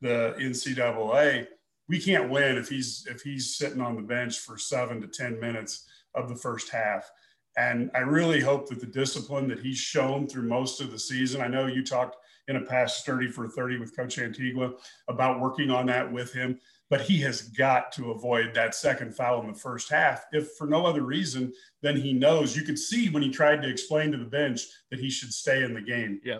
the 0.01 0.35
NCAA, 0.39 1.47
we 1.87 1.99
can't 1.99 2.29
win 2.29 2.57
if 2.57 2.69
he's 2.69 3.07
if 3.09 3.21
he's 3.21 3.55
sitting 3.55 3.81
on 3.81 3.95
the 3.95 4.03
bench 4.03 4.37
for 4.37 4.59
seven 4.59 5.01
to 5.01 5.07
ten 5.07 5.39
minutes 5.39 5.87
of 6.15 6.29
the 6.29 6.35
first 6.35 6.69
half. 6.69 7.09
And 7.57 7.91
I 7.93 7.99
really 7.99 8.39
hope 8.39 8.69
that 8.69 8.79
the 8.79 8.85
discipline 8.85 9.47
that 9.49 9.59
he's 9.59 9.77
shown 9.77 10.27
through 10.27 10.47
most 10.47 10.81
of 10.81 10.91
the 10.91 10.99
season, 10.99 11.41
I 11.41 11.47
know 11.47 11.67
you 11.67 11.83
talked 11.83 12.17
in 12.47 12.55
a 12.55 12.61
past 12.61 13.05
30 13.05 13.29
for 13.29 13.47
30 13.47 13.79
with 13.79 13.95
Coach 13.95 14.17
Antigua 14.17 14.71
about 15.07 15.39
working 15.39 15.69
on 15.69 15.85
that 15.87 16.11
with 16.11 16.33
him, 16.33 16.59
but 16.89 17.01
he 17.01 17.19
has 17.19 17.43
got 17.43 17.91
to 17.93 18.11
avoid 18.11 18.53
that 18.53 18.73
second 18.75 19.15
foul 19.15 19.41
in 19.41 19.47
the 19.47 19.53
first 19.53 19.89
half. 19.89 20.25
If 20.31 20.53
for 20.53 20.67
no 20.67 20.85
other 20.85 21.03
reason 21.03 21.53
than 21.81 21.97
he 21.97 22.13
knows, 22.13 22.55
you 22.55 22.63
could 22.63 22.79
see 22.79 23.09
when 23.09 23.21
he 23.21 23.29
tried 23.29 23.61
to 23.61 23.69
explain 23.69 24.11
to 24.11 24.17
the 24.17 24.25
bench 24.25 24.61
that 24.89 24.99
he 24.99 25.09
should 25.09 25.33
stay 25.33 25.63
in 25.63 25.73
the 25.73 25.81
game. 25.81 26.21
Yeah. 26.23 26.39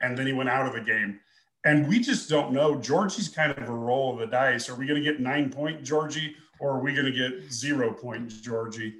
And 0.00 0.16
then 0.16 0.26
he 0.26 0.32
went 0.32 0.48
out 0.48 0.66
of 0.66 0.72
the 0.72 0.80
game. 0.80 1.20
And 1.64 1.88
we 1.88 1.98
just 1.98 2.28
don't 2.28 2.52
know. 2.52 2.76
Giorgi's 2.76 3.28
kind 3.28 3.50
of 3.50 3.68
a 3.68 3.72
roll 3.72 4.12
of 4.12 4.20
the 4.20 4.26
dice. 4.26 4.68
Are 4.68 4.74
we 4.74 4.86
going 4.86 5.02
to 5.02 5.04
get 5.04 5.20
nine 5.20 5.50
point 5.50 5.82
Giorgi 5.82 6.34
or 6.58 6.72
are 6.72 6.80
we 6.80 6.92
going 6.92 7.06
to 7.06 7.12
get 7.12 7.52
zero 7.52 7.92
point 7.92 8.28
Giorgi? 8.28 8.94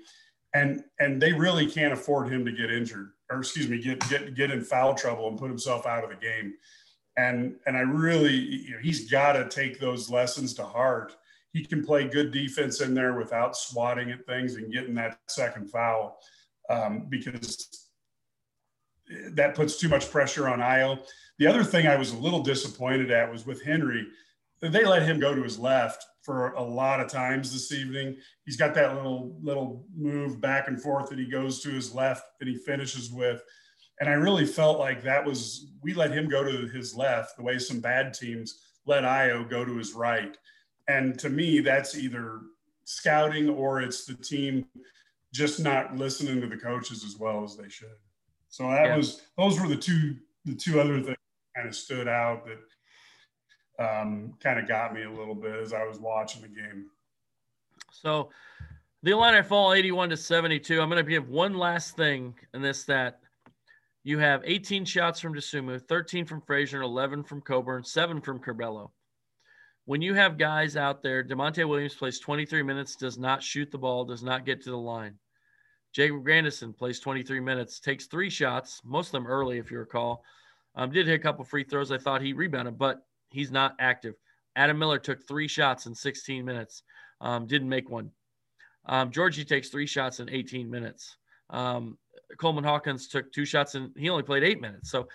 And 0.54 0.84
and 1.00 1.20
they 1.20 1.32
really 1.32 1.66
can't 1.66 1.92
afford 1.92 2.32
him 2.32 2.44
to 2.44 2.52
get 2.52 2.70
injured, 2.70 3.10
or 3.30 3.38
excuse 3.38 3.68
me, 3.68 3.80
get 3.80 4.08
get 4.08 4.34
get 4.34 4.50
in 4.50 4.62
foul 4.62 4.94
trouble 4.94 5.28
and 5.28 5.38
put 5.38 5.50
himself 5.50 5.86
out 5.86 6.04
of 6.04 6.10
the 6.10 6.16
game. 6.16 6.54
And 7.16 7.56
and 7.66 7.76
I 7.76 7.80
really, 7.80 8.34
you 8.34 8.72
know, 8.72 8.80
he's 8.82 9.10
got 9.10 9.32
to 9.32 9.48
take 9.48 9.78
those 9.78 10.10
lessons 10.10 10.54
to 10.54 10.64
heart. 10.64 11.16
He 11.52 11.64
can 11.64 11.84
play 11.84 12.06
good 12.06 12.32
defense 12.32 12.80
in 12.80 12.94
there 12.94 13.14
without 13.14 13.56
swatting 13.56 14.10
at 14.10 14.26
things 14.26 14.56
and 14.56 14.72
getting 14.72 14.94
that 14.96 15.18
second 15.28 15.70
foul 15.70 16.18
um, 16.68 17.06
because 17.08 17.88
that 19.32 19.54
puts 19.54 19.78
too 19.78 19.88
much 19.88 20.10
pressure 20.10 20.48
on 20.48 20.58
Ayo. 20.58 20.98
The 21.38 21.46
other 21.46 21.64
thing 21.64 21.86
I 21.86 21.96
was 21.96 22.12
a 22.12 22.16
little 22.16 22.42
disappointed 22.42 23.10
at 23.10 23.30
was 23.30 23.46
with 23.46 23.62
Henry, 23.62 24.06
they 24.60 24.84
let 24.84 25.02
him 25.02 25.20
go 25.20 25.34
to 25.34 25.42
his 25.42 25.58
left 25.58 26.04
for 26.26 26.50
a 26.54 26.62
lot 26.62 27.00
of 27.00 27.08
times 27.08 27.52
this 27.52 27.72
evening. 27.72 28.16
He's 28.44 28.56
got 28.56 28.74
that 28.74 28.96
little 28.96 29.38
little 29.40 29.86
move 29.96 30.40
back 30.40 30.66
and 30.66 30.82
forth 30.82 31.08
that 31.08 31.20
he 31.20 31.30
goes 31.30 31.60
to 31.60 31.70
his 31.70 31.94
left 31.94 32.24
that 32.40 32.48
he 32.48 32.56
finishes 32.56 33.10
with. 33.12 33.40
And 34.00 34.10
I 34.10 34.14
really 34.14 34.44
felt 34.44 34.78
like 34.78 35.02
that 35.04 35.24
was 35.24 35.68
we 35.82 35.94
let 35.94 36.10
him 36.10 36.28
go 36.28 36.42
to 36.42 36.66
his 36.68 36.94
left 36.94 37.36
the 37.36 37.44
way 37.44 37.58
some 37.58 37.80
bad 37.80 38.12
teams 38.12 38.60
let 38.86 39.04
Ayo 39.04 39.48
go 39.48 39.64
to 39.64 39.76
his 39.76 39.94
right. 39.94 40.36
And 40.88 41.18
to 41.20 41.28
me, 41.28 41.60
that's 41.60 41.96
either 41.96 42.40
scouting 42.84 43.48
or 43.48 43.80
it's 43.80 44.04
the 44.04 44.14
team 44.14 44.66
just 45.32 45.60
not 45.60 45.96
listening 45.96 46.40
to 46.40 46.46
the 46.46 46.56
coaches 46.56 47.04
as 47.04 47.16
well 47.16 47.44
as 47.44 47.56
they 47.56 47.68
should. 47.68 47.96
So 48.48 48.64
that 48.64 48.86
yeah. 48.86 48.96
was 48.96 49.22
those 49.38 49.60
were 49.60 49.68
the 49.68 49.76
two 49.76 50.16
the 50.44 50.54
two 50.54 50.80
other 50.80 51.00
things 51.00 51.16
kind 51.54 51.68
of 51.68 51.74
stood 51.74 52.08
out 52.08 52.44
that 52.46 52.58
um, 53.78 54.34
kind 54.42 54.58
of 54.58 54.68
got 54.68 54.94
me 54.94 55.04
a 55.04 55.10
little 55.10 55.34
bit 55.34 55.54
as 55.56 55.72
I 55.72 55.84
was 55.84 55.98
watching 55.98 56.42
the 56.42 56.48
game. 56.48 56.86
So 57.92 58.30
the 59.02 59.12
Illini 59.12 59.42
fall 59.42 59.72
81 59.72 60.10
to 60.10 60.16
72. 60.16 60.80
I'm 60.80 60.88
going 60.88 61.04
to 61.04 61.08
give 61.08 61.28
one 61.28 61.54
last 61.54 61.96
thing 61.96 62.34
in 62.54 62.62
this 62.62 62.84
that 62.84 63.20
you 64.04 64.18
have 64.18 64.42
18 64.44 64.84
shots 64.84 65.20
from 65.20 65.34
Dosunmu, 65.34 65.82
13 65.88 66.24
from 66.24 66.40
Frazier, 66.40 66.82
11 66.82 67.24
from 67.24 67.40
Cockburn, 67.40 67.82
seven 67.84 68.20
from 68.20 68.38
Curbelo. 68.38 68.90
When 69.84 70.02
you 70.02 70.14
have 70.14 70.38
guys 70.38 70.76
out 70.76 71.02
there, 71.02 71.22
Da'Monte 71.22 71.68
Williams 71.68 71.94
plays 71.94 72.18
23 72.18 72.62
minutes, 72.62 72.96
does 72.96 73.18
not 73.18 73.42
shoot 73.42 73.70
the 73.70 73.78
ball, 73.78 74.04
does 74.04 74.22
not 74.22 74.44
get 74.44 74.62
to 74.62 74.70
the 74.70 74.76
line. 74.76 75.14
Jacob 75.92 76.24
Grandison 76.24 76.72
plays 76.72 77.00
23 77.00 77.40
minutes, 77.40 77.80
takes 77.80 78.06
three 78.06 78.28
shots, 78.28 78.80
most 78.84 79.08
of 79.08 79.12
them 79.12 79.26
early, 79.26 79.58
if 79.58 79.70
you 79.70 79.78
recall. 79.78 80.24
Um, 80.74 80.90
did 80.90 81.06
hit 81.06 81.14
a 81.14 81.22
couple 81.22 81.44
free 81.44 81.64
throws. 81.64 81.90
I 81.90 81.98
thought 81.98 82.20
he 82.20 82.32
rebounded, 82.32 82.76
but 82.76 83.05
He's 83.30 83.50
not 83.50 83.74
active. 83.78 84.14
Adam 84.56 84.78
Miller 84.78 84.98
took 84.98 85.26
three 85.26 85.48
shots 85.48 85.86
in 85.86 85.94
16 85.94 86.44
minutes, 86.44 86.82
um, 87.20 87.46
didn't 87.46 87.68
make 87.68 87.90
one. 87.90 88.10
Um, 88.86 89.10
Giorgi 89.10 89.46
takes 89.46 89.68
three 89.68 89.86
shots 89.86 90.20
in 90.20 90.30
18 90.30 90.70
minutes. 90.70 91.16
Um, 91.50 91.98
Coleman 92.38 92.64
Hawkins 92.64 93.08
took 93.08 93.32
two 93.32 93.44
shots 93.44 93.74
and 93.74 93.90
he 93.96 94.08
only 94.08 94.22
played 94.22 94.42
eight 94.42 94.60
minutes. 94.60 94.90
So 94.90 95.08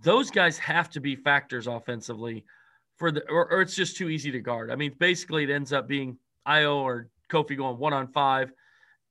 those 0.00 0.30
guys 0.30 0.58
have 0.58 0.90
to 0.90 1.00
be 1.00 1.16
factors 1.16 1.66
offensively 1.66 2.44
for 2.96 3.10
the, 3.10 3.28
or, 3.28 3.50
or 3.50 3.62
it's 3.62 3.74
just 3.74 3.96
too 3.96 4.08
easy 4.08 4.30
to 4.32 4.40
guard. 4.40 4.70
I 4.70 4.76
mean, 4.76 4.94
basically 4.98 5.44
it 5.44 5.50
ends 5.50 5.72
up 5.72 5.88
being 5.88 6.18
Ayo 6.46 6.76
or 6.76 7.08
Kofi 7.30 7.56
going 7.56 7.78
one 7.78 7.92
on 7.92 8.08
five, 8.08 8.50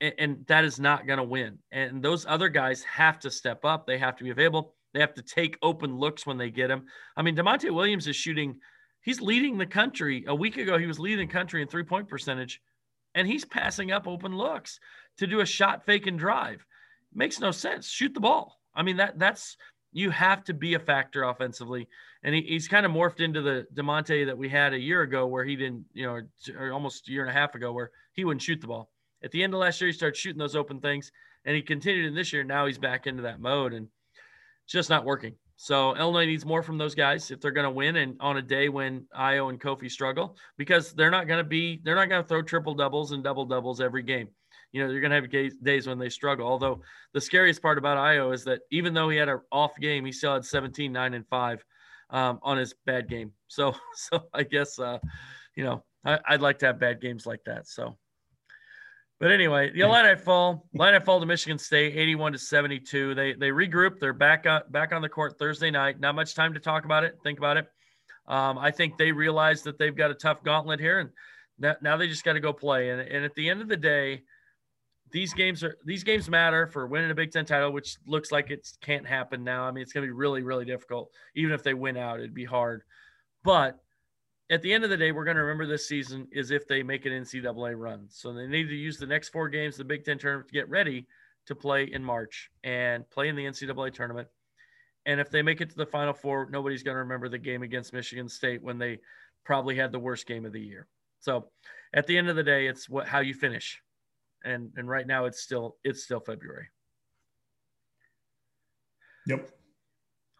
and, 0.01 0.13
and 0.17 0.47
that 0.47 0.65
is 0.65 0.79
not 0.79 1.07
going 1.07 1.17
to 1.17 1.23
win. 1.23 1.59
And 1.71 2.01
those 2.01 2.25
other 2.25 2.49
guys 2.49 2.83
have 2.83 3.19
to 3.19 3.31
step 3.31 3.63
up. 3.63 3.85
They 3.85 3.97
have 3.97 4.15
to 4.17 4.23
be 4.23 4.31
available. 4.31 4.75
They 4.93 4.99
have 4.99 5.13
to 5.15 5.21
take 5.21 5.57
open 5.61 5.97
looks 5.97 6.25
when 6.25 6.37
they 6.37 6.49
get 6.49 6.71
him. 6.71 6.85
I 7.15 7.21
mean, 7.21 7.35
Da'Monte 7.35 7.73
Williams 7.73 8.07
is 8.07 8.15
shooting, 8.15 8.59
he's 9.01 9.21
leading 9.21 9.57
the 9.57 9.65
country. 9.65 10.25
A 10.27 10.35
week 10.35 10.57
ago, 10.57 10.77
he 10.77 10.87
was 10.87 10.99
leading 10.99 11.27
the 11.27 11.33
country 11.33 11.61
in 11.61 11.67
three 11.67 11.83
point 11.83 12.07
percentage, 12.07 12.61
and 13.15 13.27
he's 13.27 13.45
passing 13.45 13.91
up 13.91 14.07
open 14.07 14.35
looks 14.35 14.79
to 15.17 15.27
do 15.27 15.41
a 15.41 15.45
shot 15.45 15.85
fake 15.85 16.07
and 16.07 16.17
drive. 16.17 16.65
Makes 17.13 17.39
no 17.39 17.51
sense. 17.51 17.87
Shoot 17.87 18.13
the 18.13 18.19
ball. 18.19 18.59
I 18.75 18.83
mean, 18.83 18.97
that 18.97 19.17
that's 19.17 19.57
you 19.91 20.11
have 20.11 20.43
to 20.43 20.53
be 20.53 20.73
a 20.75 20.79
factor 20.79 21.23
offensively. 21.23 21.87
And 22.23 22.35
he, 22.35 22.41
he's 22.41 22.67
kind 22.67 22.85
of 22.85 22.91
morphed 22.91 23.19
into 23.19 23.41
the 23.41 23.65
Da'Monte 23.73 24.25
that 24.25 24.37
we 24.37 24.49
had 24.49 24.73
a 24.73 24.79
year 24.79 25.01
ago 25.01 25.27
where 25.27 25.43
he 25.45 25.55
didn't, 25.55 25.85
you 25.93 26.05
know, 26.05 26.21
or, 26.57 26.71
almost 26.71 27.07
a 27.07 27.11
year 27.11 27.21
and 27.21 27.29
a 27.29 27.33
half 27.33 27.55
ago 27.55 27.71
where 27.71 27.91
he 28.13 28.25
wouldn't 28.25 28.41
shoot 28.41 28.61
the 28.61 28.67
ball. 28.67 28.91
At 29.23 29.31
the 29.31 29.43
end 29.43 29.53
of 29.53 29.59
last 29.59 29.81
year, 29.81 29.87
he 29.87 29.93
started 29.93 30.17
shooting 30.17 30.37
those 30.37 30.55
open 30.55 30.79
things, 30.79 31.11
and 31.45 31.55
he 31.55 31.61
continued 31.61 32.05
in 32.05 32.13
this 32.13 32.33
year. 32.33 32.43
Now 32.43 32.65
he's 32.65 32.77
back 32.77 33.07
into 33.07 33.23
that 33.23 33.39
mode, 33.39 33.73
and 33.73 33.87
it's 34.67 34.73
just 34.73 34.89
not 34.89 35.05
working. 35.05 35.33
So 35.55 35.95
Illinois 35.95 36.25
needs 36.25 36.45
more 36.45 36.61
from 36.61 36.77
those 36.77 36.93
guys 36.93 37.31
if 37.31 37.39
they're 37.39 37.51
going 37.51 37.63
to 37.63 37.71
win, 37.71 37.95
and 37.95 38.17
on 38.19 38.35
a 38.35 38.41
day 38.41 38.67
when 38.67 39.05
Ayo 39.17 39.49
and 39.49 39.61
Kofi 39.61 39.89
struggle, 39.89 40.35
because 40.57 40.91
they're 40.91 41.09
not 41.09 41.25
going 41.25 41.37
to 41.37 41.47
be, 41.47 41.79
they're 41.85 41.95
not 41.95 42.09
going 42.09 42.21
to 42.21 42.27
throw 42.27 42.41
triple 42.41 42.73
doubles 42.73 43.13
and 43.13 43.23
double 43.23 43.45
doubles 43.45 43.79
every 43.79 44.03
game. 44.03 44.27
You 44.73 44.83
know, 44.83 44.91
you're 44.91 44.99
going 44.99 45.11
to 45.11 45.21
have 45.21 45.63
days 45.63 45.87
when 45.87 45.97
they 45.97 46.09
struggle. 46.09 46.45
Although 46.45 46.81
the 47.13 47.21
scariest 47.21 47.61
part 47.61 47.77
about 47.77 47.97
Ayo 47.97 48.33
is 48.33 48.43
that 48.43 48.59
even 48.69 48.93
though 48.93 49.07
he 49.07 49.17
had 49.17 49.29
an 49.29 49.39
off 49.49 49.71
game, 49.79 50.03
he 50.03 50.11
still 50.11 50.33
had 50.33 50.43
17, 50.43 50.91
9, 50.91 51.13
and 51.13 51.25
5 51.29 51.63
um, 52.09 52.39
on 52.43 52.57
his 52.57 52.75
bad 52.85 53.07
game. 53.07 53.31
So, 53.47 53.73
so 53.95 54.27
I 54.33 54.43
guess, 54.43 54.77
uh, 54.79 54.99
you 55.55 55.63
know, 55.63 55.81
I, 56.03 56.19
would 56.31 56.41
like 56.41 56.59
to 56.59 56.65
have 56.65 56.77
bad 56.77 56.99
games 56.99 57.25
like 57.25 57.45
that. 57.45 57.69
So, 57.69 57.97
but 59.19 59.31
anyway, 59.31 59.71
the 59.71 59.81
Illini 59.81 60.15
fall, 60.15 60.67
Illini 60.73 60.99
fall 60.99 61.19
to 61.19 61.25
Michigan 61.25 61.57
State, 61.57 61.95
81 61.95 62.33
to 62.33 62.37
72. 62.37 63.15
They 63.15 63.33
they 63.33 63.49
regroup. 63.49 63.99
They're 63.99 64.13
back 64.13 64.45
on 64.45 64.61
back 64.69 64.93
on 64.93 65.01
the 65.01 65.09
court 65.09 65.39
Thursday 65.39 65.71
night. 65.71 65.99
Not 65.99 66.15
much 66.15 66.35
time 66.35 66.53
to 66.53 66.59
talk 66.59 66.85
about 66.85 67.03
it. 67.03 67.17
Think 67.23 67.39
about 67.39 67.57
it. 67.57 67.67
Um, 68.27 68.57
I 68.57 68.71
think 68.71 68.97
they 68.97 69.11
realize 69.11 69.63
that 69.63 69.79
they've 69.79 69.95
got 69.95 70.11
a 70.11 70.15
tough 70.15 70.43
gauntlet 70.43 70.79
here, 70.79 70.99
and 70.99 71.09
that, 71.59 71.81
now 71.81 71.97
they 71.97 72.07
just 72.07 72.23
got 72.23 72.33
to 72.33 72.39
go 72.39 72.53
play. 72.53 72.89
And, 72.89 73.01
and 73.01 73.25
at 73.25 73.33
the 73.35 73.49
end 73.49 73.61
of 73.61 73.69
the 73.69 73.77
day, 73.77 74.23
these 75.11 75.33
games 75.33 75.63
are 75.63 75.77
these 75.85 76.03
games 76.03 76.29
matter 76.29 76.67
for 76.67 76.85
winning 76.85 77.09
a 77.09 77.15
Big 77.15 77.31
Ten 77.31 77.45
title, 77.45 77.71
which 77.71 77.97
looks 78.05 78.31
like 78.31 78.51
it 78.51 78.67
can't 78.81 79.07
happen 79.07 79.43
now. 79.43 79.63
I 79.63 79.71
mean, 79.71 79.81
it's 79.81 79.93
going 79.93 80.05
to 80.05 80.07
be 80.07 80.15
really 80.15 80.43
really 80.43 80.65
difficult. 80.65 81.09
Even 81.35 81.53
if 81.53 81.63
they 81.63 81.73
win 81.73 81.97
out, 81.97 82.19
it'd 82.19 82.33
be 82.33 82.45
hard. 82.45 82.83
But 83.43 83.79
at 84.49 84.61
the 84.61 84.73
end 84.73 84.83
of 84.83 84.89
the 84.89 84.97
day, 84.97 85.11
we're 85.11 85.25
going 85.25 85.35
to 85.35 85.43
remember 85.43 85.65
this 85.65 85.87
season 85.87 86.27
is 86.31 86.51
if 86.51 86.67
they 86.67 86.83
make 86.83 87.05
an 87.05 87.11
NCAA 87.11 87.77
run. 87.77 88.05
So 88.09 88.33
they 88.33 88.47
need 88.47 88.69
to 88.69 88.75
use 88.75 88.97
the 88.97 89.05
next 89.05 89.29
four 89.29 89.49
games 89.49 89.75
the 89.75 89.83
Big 89.83 90.05
Ten 90.05 90.17
tournament 90.17 90.47
to 90.47 90.53
get 90.53 90.69
ready 90.69 91.07
to 91.47 91.55
play 91.55 91.85
in 91.85 92.03
March 92.03 92.49
and 92.63 93.09
play 93.09 93.27
in 93.27 93.35
the 93.35 93.45
NCAA 93.45 93.93
tournament. 93.93 94.27
And 95.05 95.19
if 95.19 95.29
they 95.29 95.41
make 95.41 95.61
it 95.61 95.69
to 95.69 95.75
the 95.75 95.85
Final 95.85 96.13
Four, 96.13 96.49
nobody's 96.49 96.83
going 96.83 96.95
to 96.95 96.99
remember 96.99 97.29
the 97.29 97.37
game 97.37 97.63
against 97.63 97.93
Michigan 97.93 98.27
State 98.29 98.61
when 98.61 98.77
they 98.77 98.99
probably 99.45 99.75
had 99.75 99.91
the 99.91 99.99
worst 99.99 100.27
game 100.27 100.45
of 100.45 100.51
the 100.51 100.61
year. 100.61 100.87
So 101.19 101.47
at 101.93 102.07
the 102.07 102.17
end 102.17 102.29
of 102.29 102.35
the 102.35 102.43
day, 102.43 102.67
it's 102.67 102.89
what 102.89 103.07
how 103.07 103.19
you 103.19 103.33
finish. 103.33 103.81
And 104.43 104.71
and 104.75 104.87
right 104.87 105.07
now 105.07 105.25
it's 105.25 105.41
still 105.41 105.77
it's 105.83 106.03
still 106.03 106.19
February. 106.19 106.67
Yep. 109.27 109.49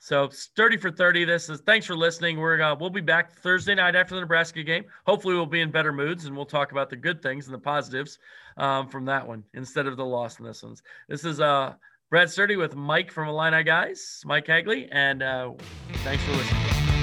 So 0.07 0.29
sturdy 0.29 0.77
for 0.77 0.89
30. 0.89 1.25
This 1.25 1.49
is 1.49 1.59
thanks 1.59 1.85
for 1.85 1.93
listening. 1.93 2.39
We're 2.39 2.61
uh, 2.61 2.73
we'll 2.79 2.89
be 2.89 3.01
back 3.01 3.29
Thursday 3.29 3.75
night 3.75 3.93
after 3.93 4.15
the 4.15 4.21
Nebraska 4.21 4.63
game. 4.63 4.85
Hopefully, 5.05 5.35
we'll 5.35 5.45
be 5.45 5.59
in 5.59 5.69
better 5.69 5.91
moods 5.91 6.23
and 6.23 6.33
we'll 6.33 6.45
talk 6.45 6.71
about 6.71 6.89
the 6.89 6.95
good 6.95 7.21
things 7.21 7.47
and 7.47 7.53
the 7.53 7.59
positives 7.59 8.17
um, 8.55 8.87
from 8.87 9.03
that 9.03 9.27
one 9.27 9.43
instead 9.53 9.85
of 9.85 9.97
the 9.97 10.05
loss 10.05 10.39
in 10.39 10.45
this 10.45 10.63
one. 10.63 10.77
This 11.09 11.25
is 11.25 11.41
uh, 11.41 11.73
Brad 12.09 12.29
Sturdy 12.29 12.55
with 12.55 12.73
Mike 12.73 13.11
from 13.11 13.27
Illini 13.27 13.63
Guys, 13.63 14.21
Mike 14.23 14.47
Hagley, 14.47 14.87
and 14.93 15.21
uh, 15.21 15.51
thanks 16.05 16.23
for 16.23 16.31
listening. 16.37 16.96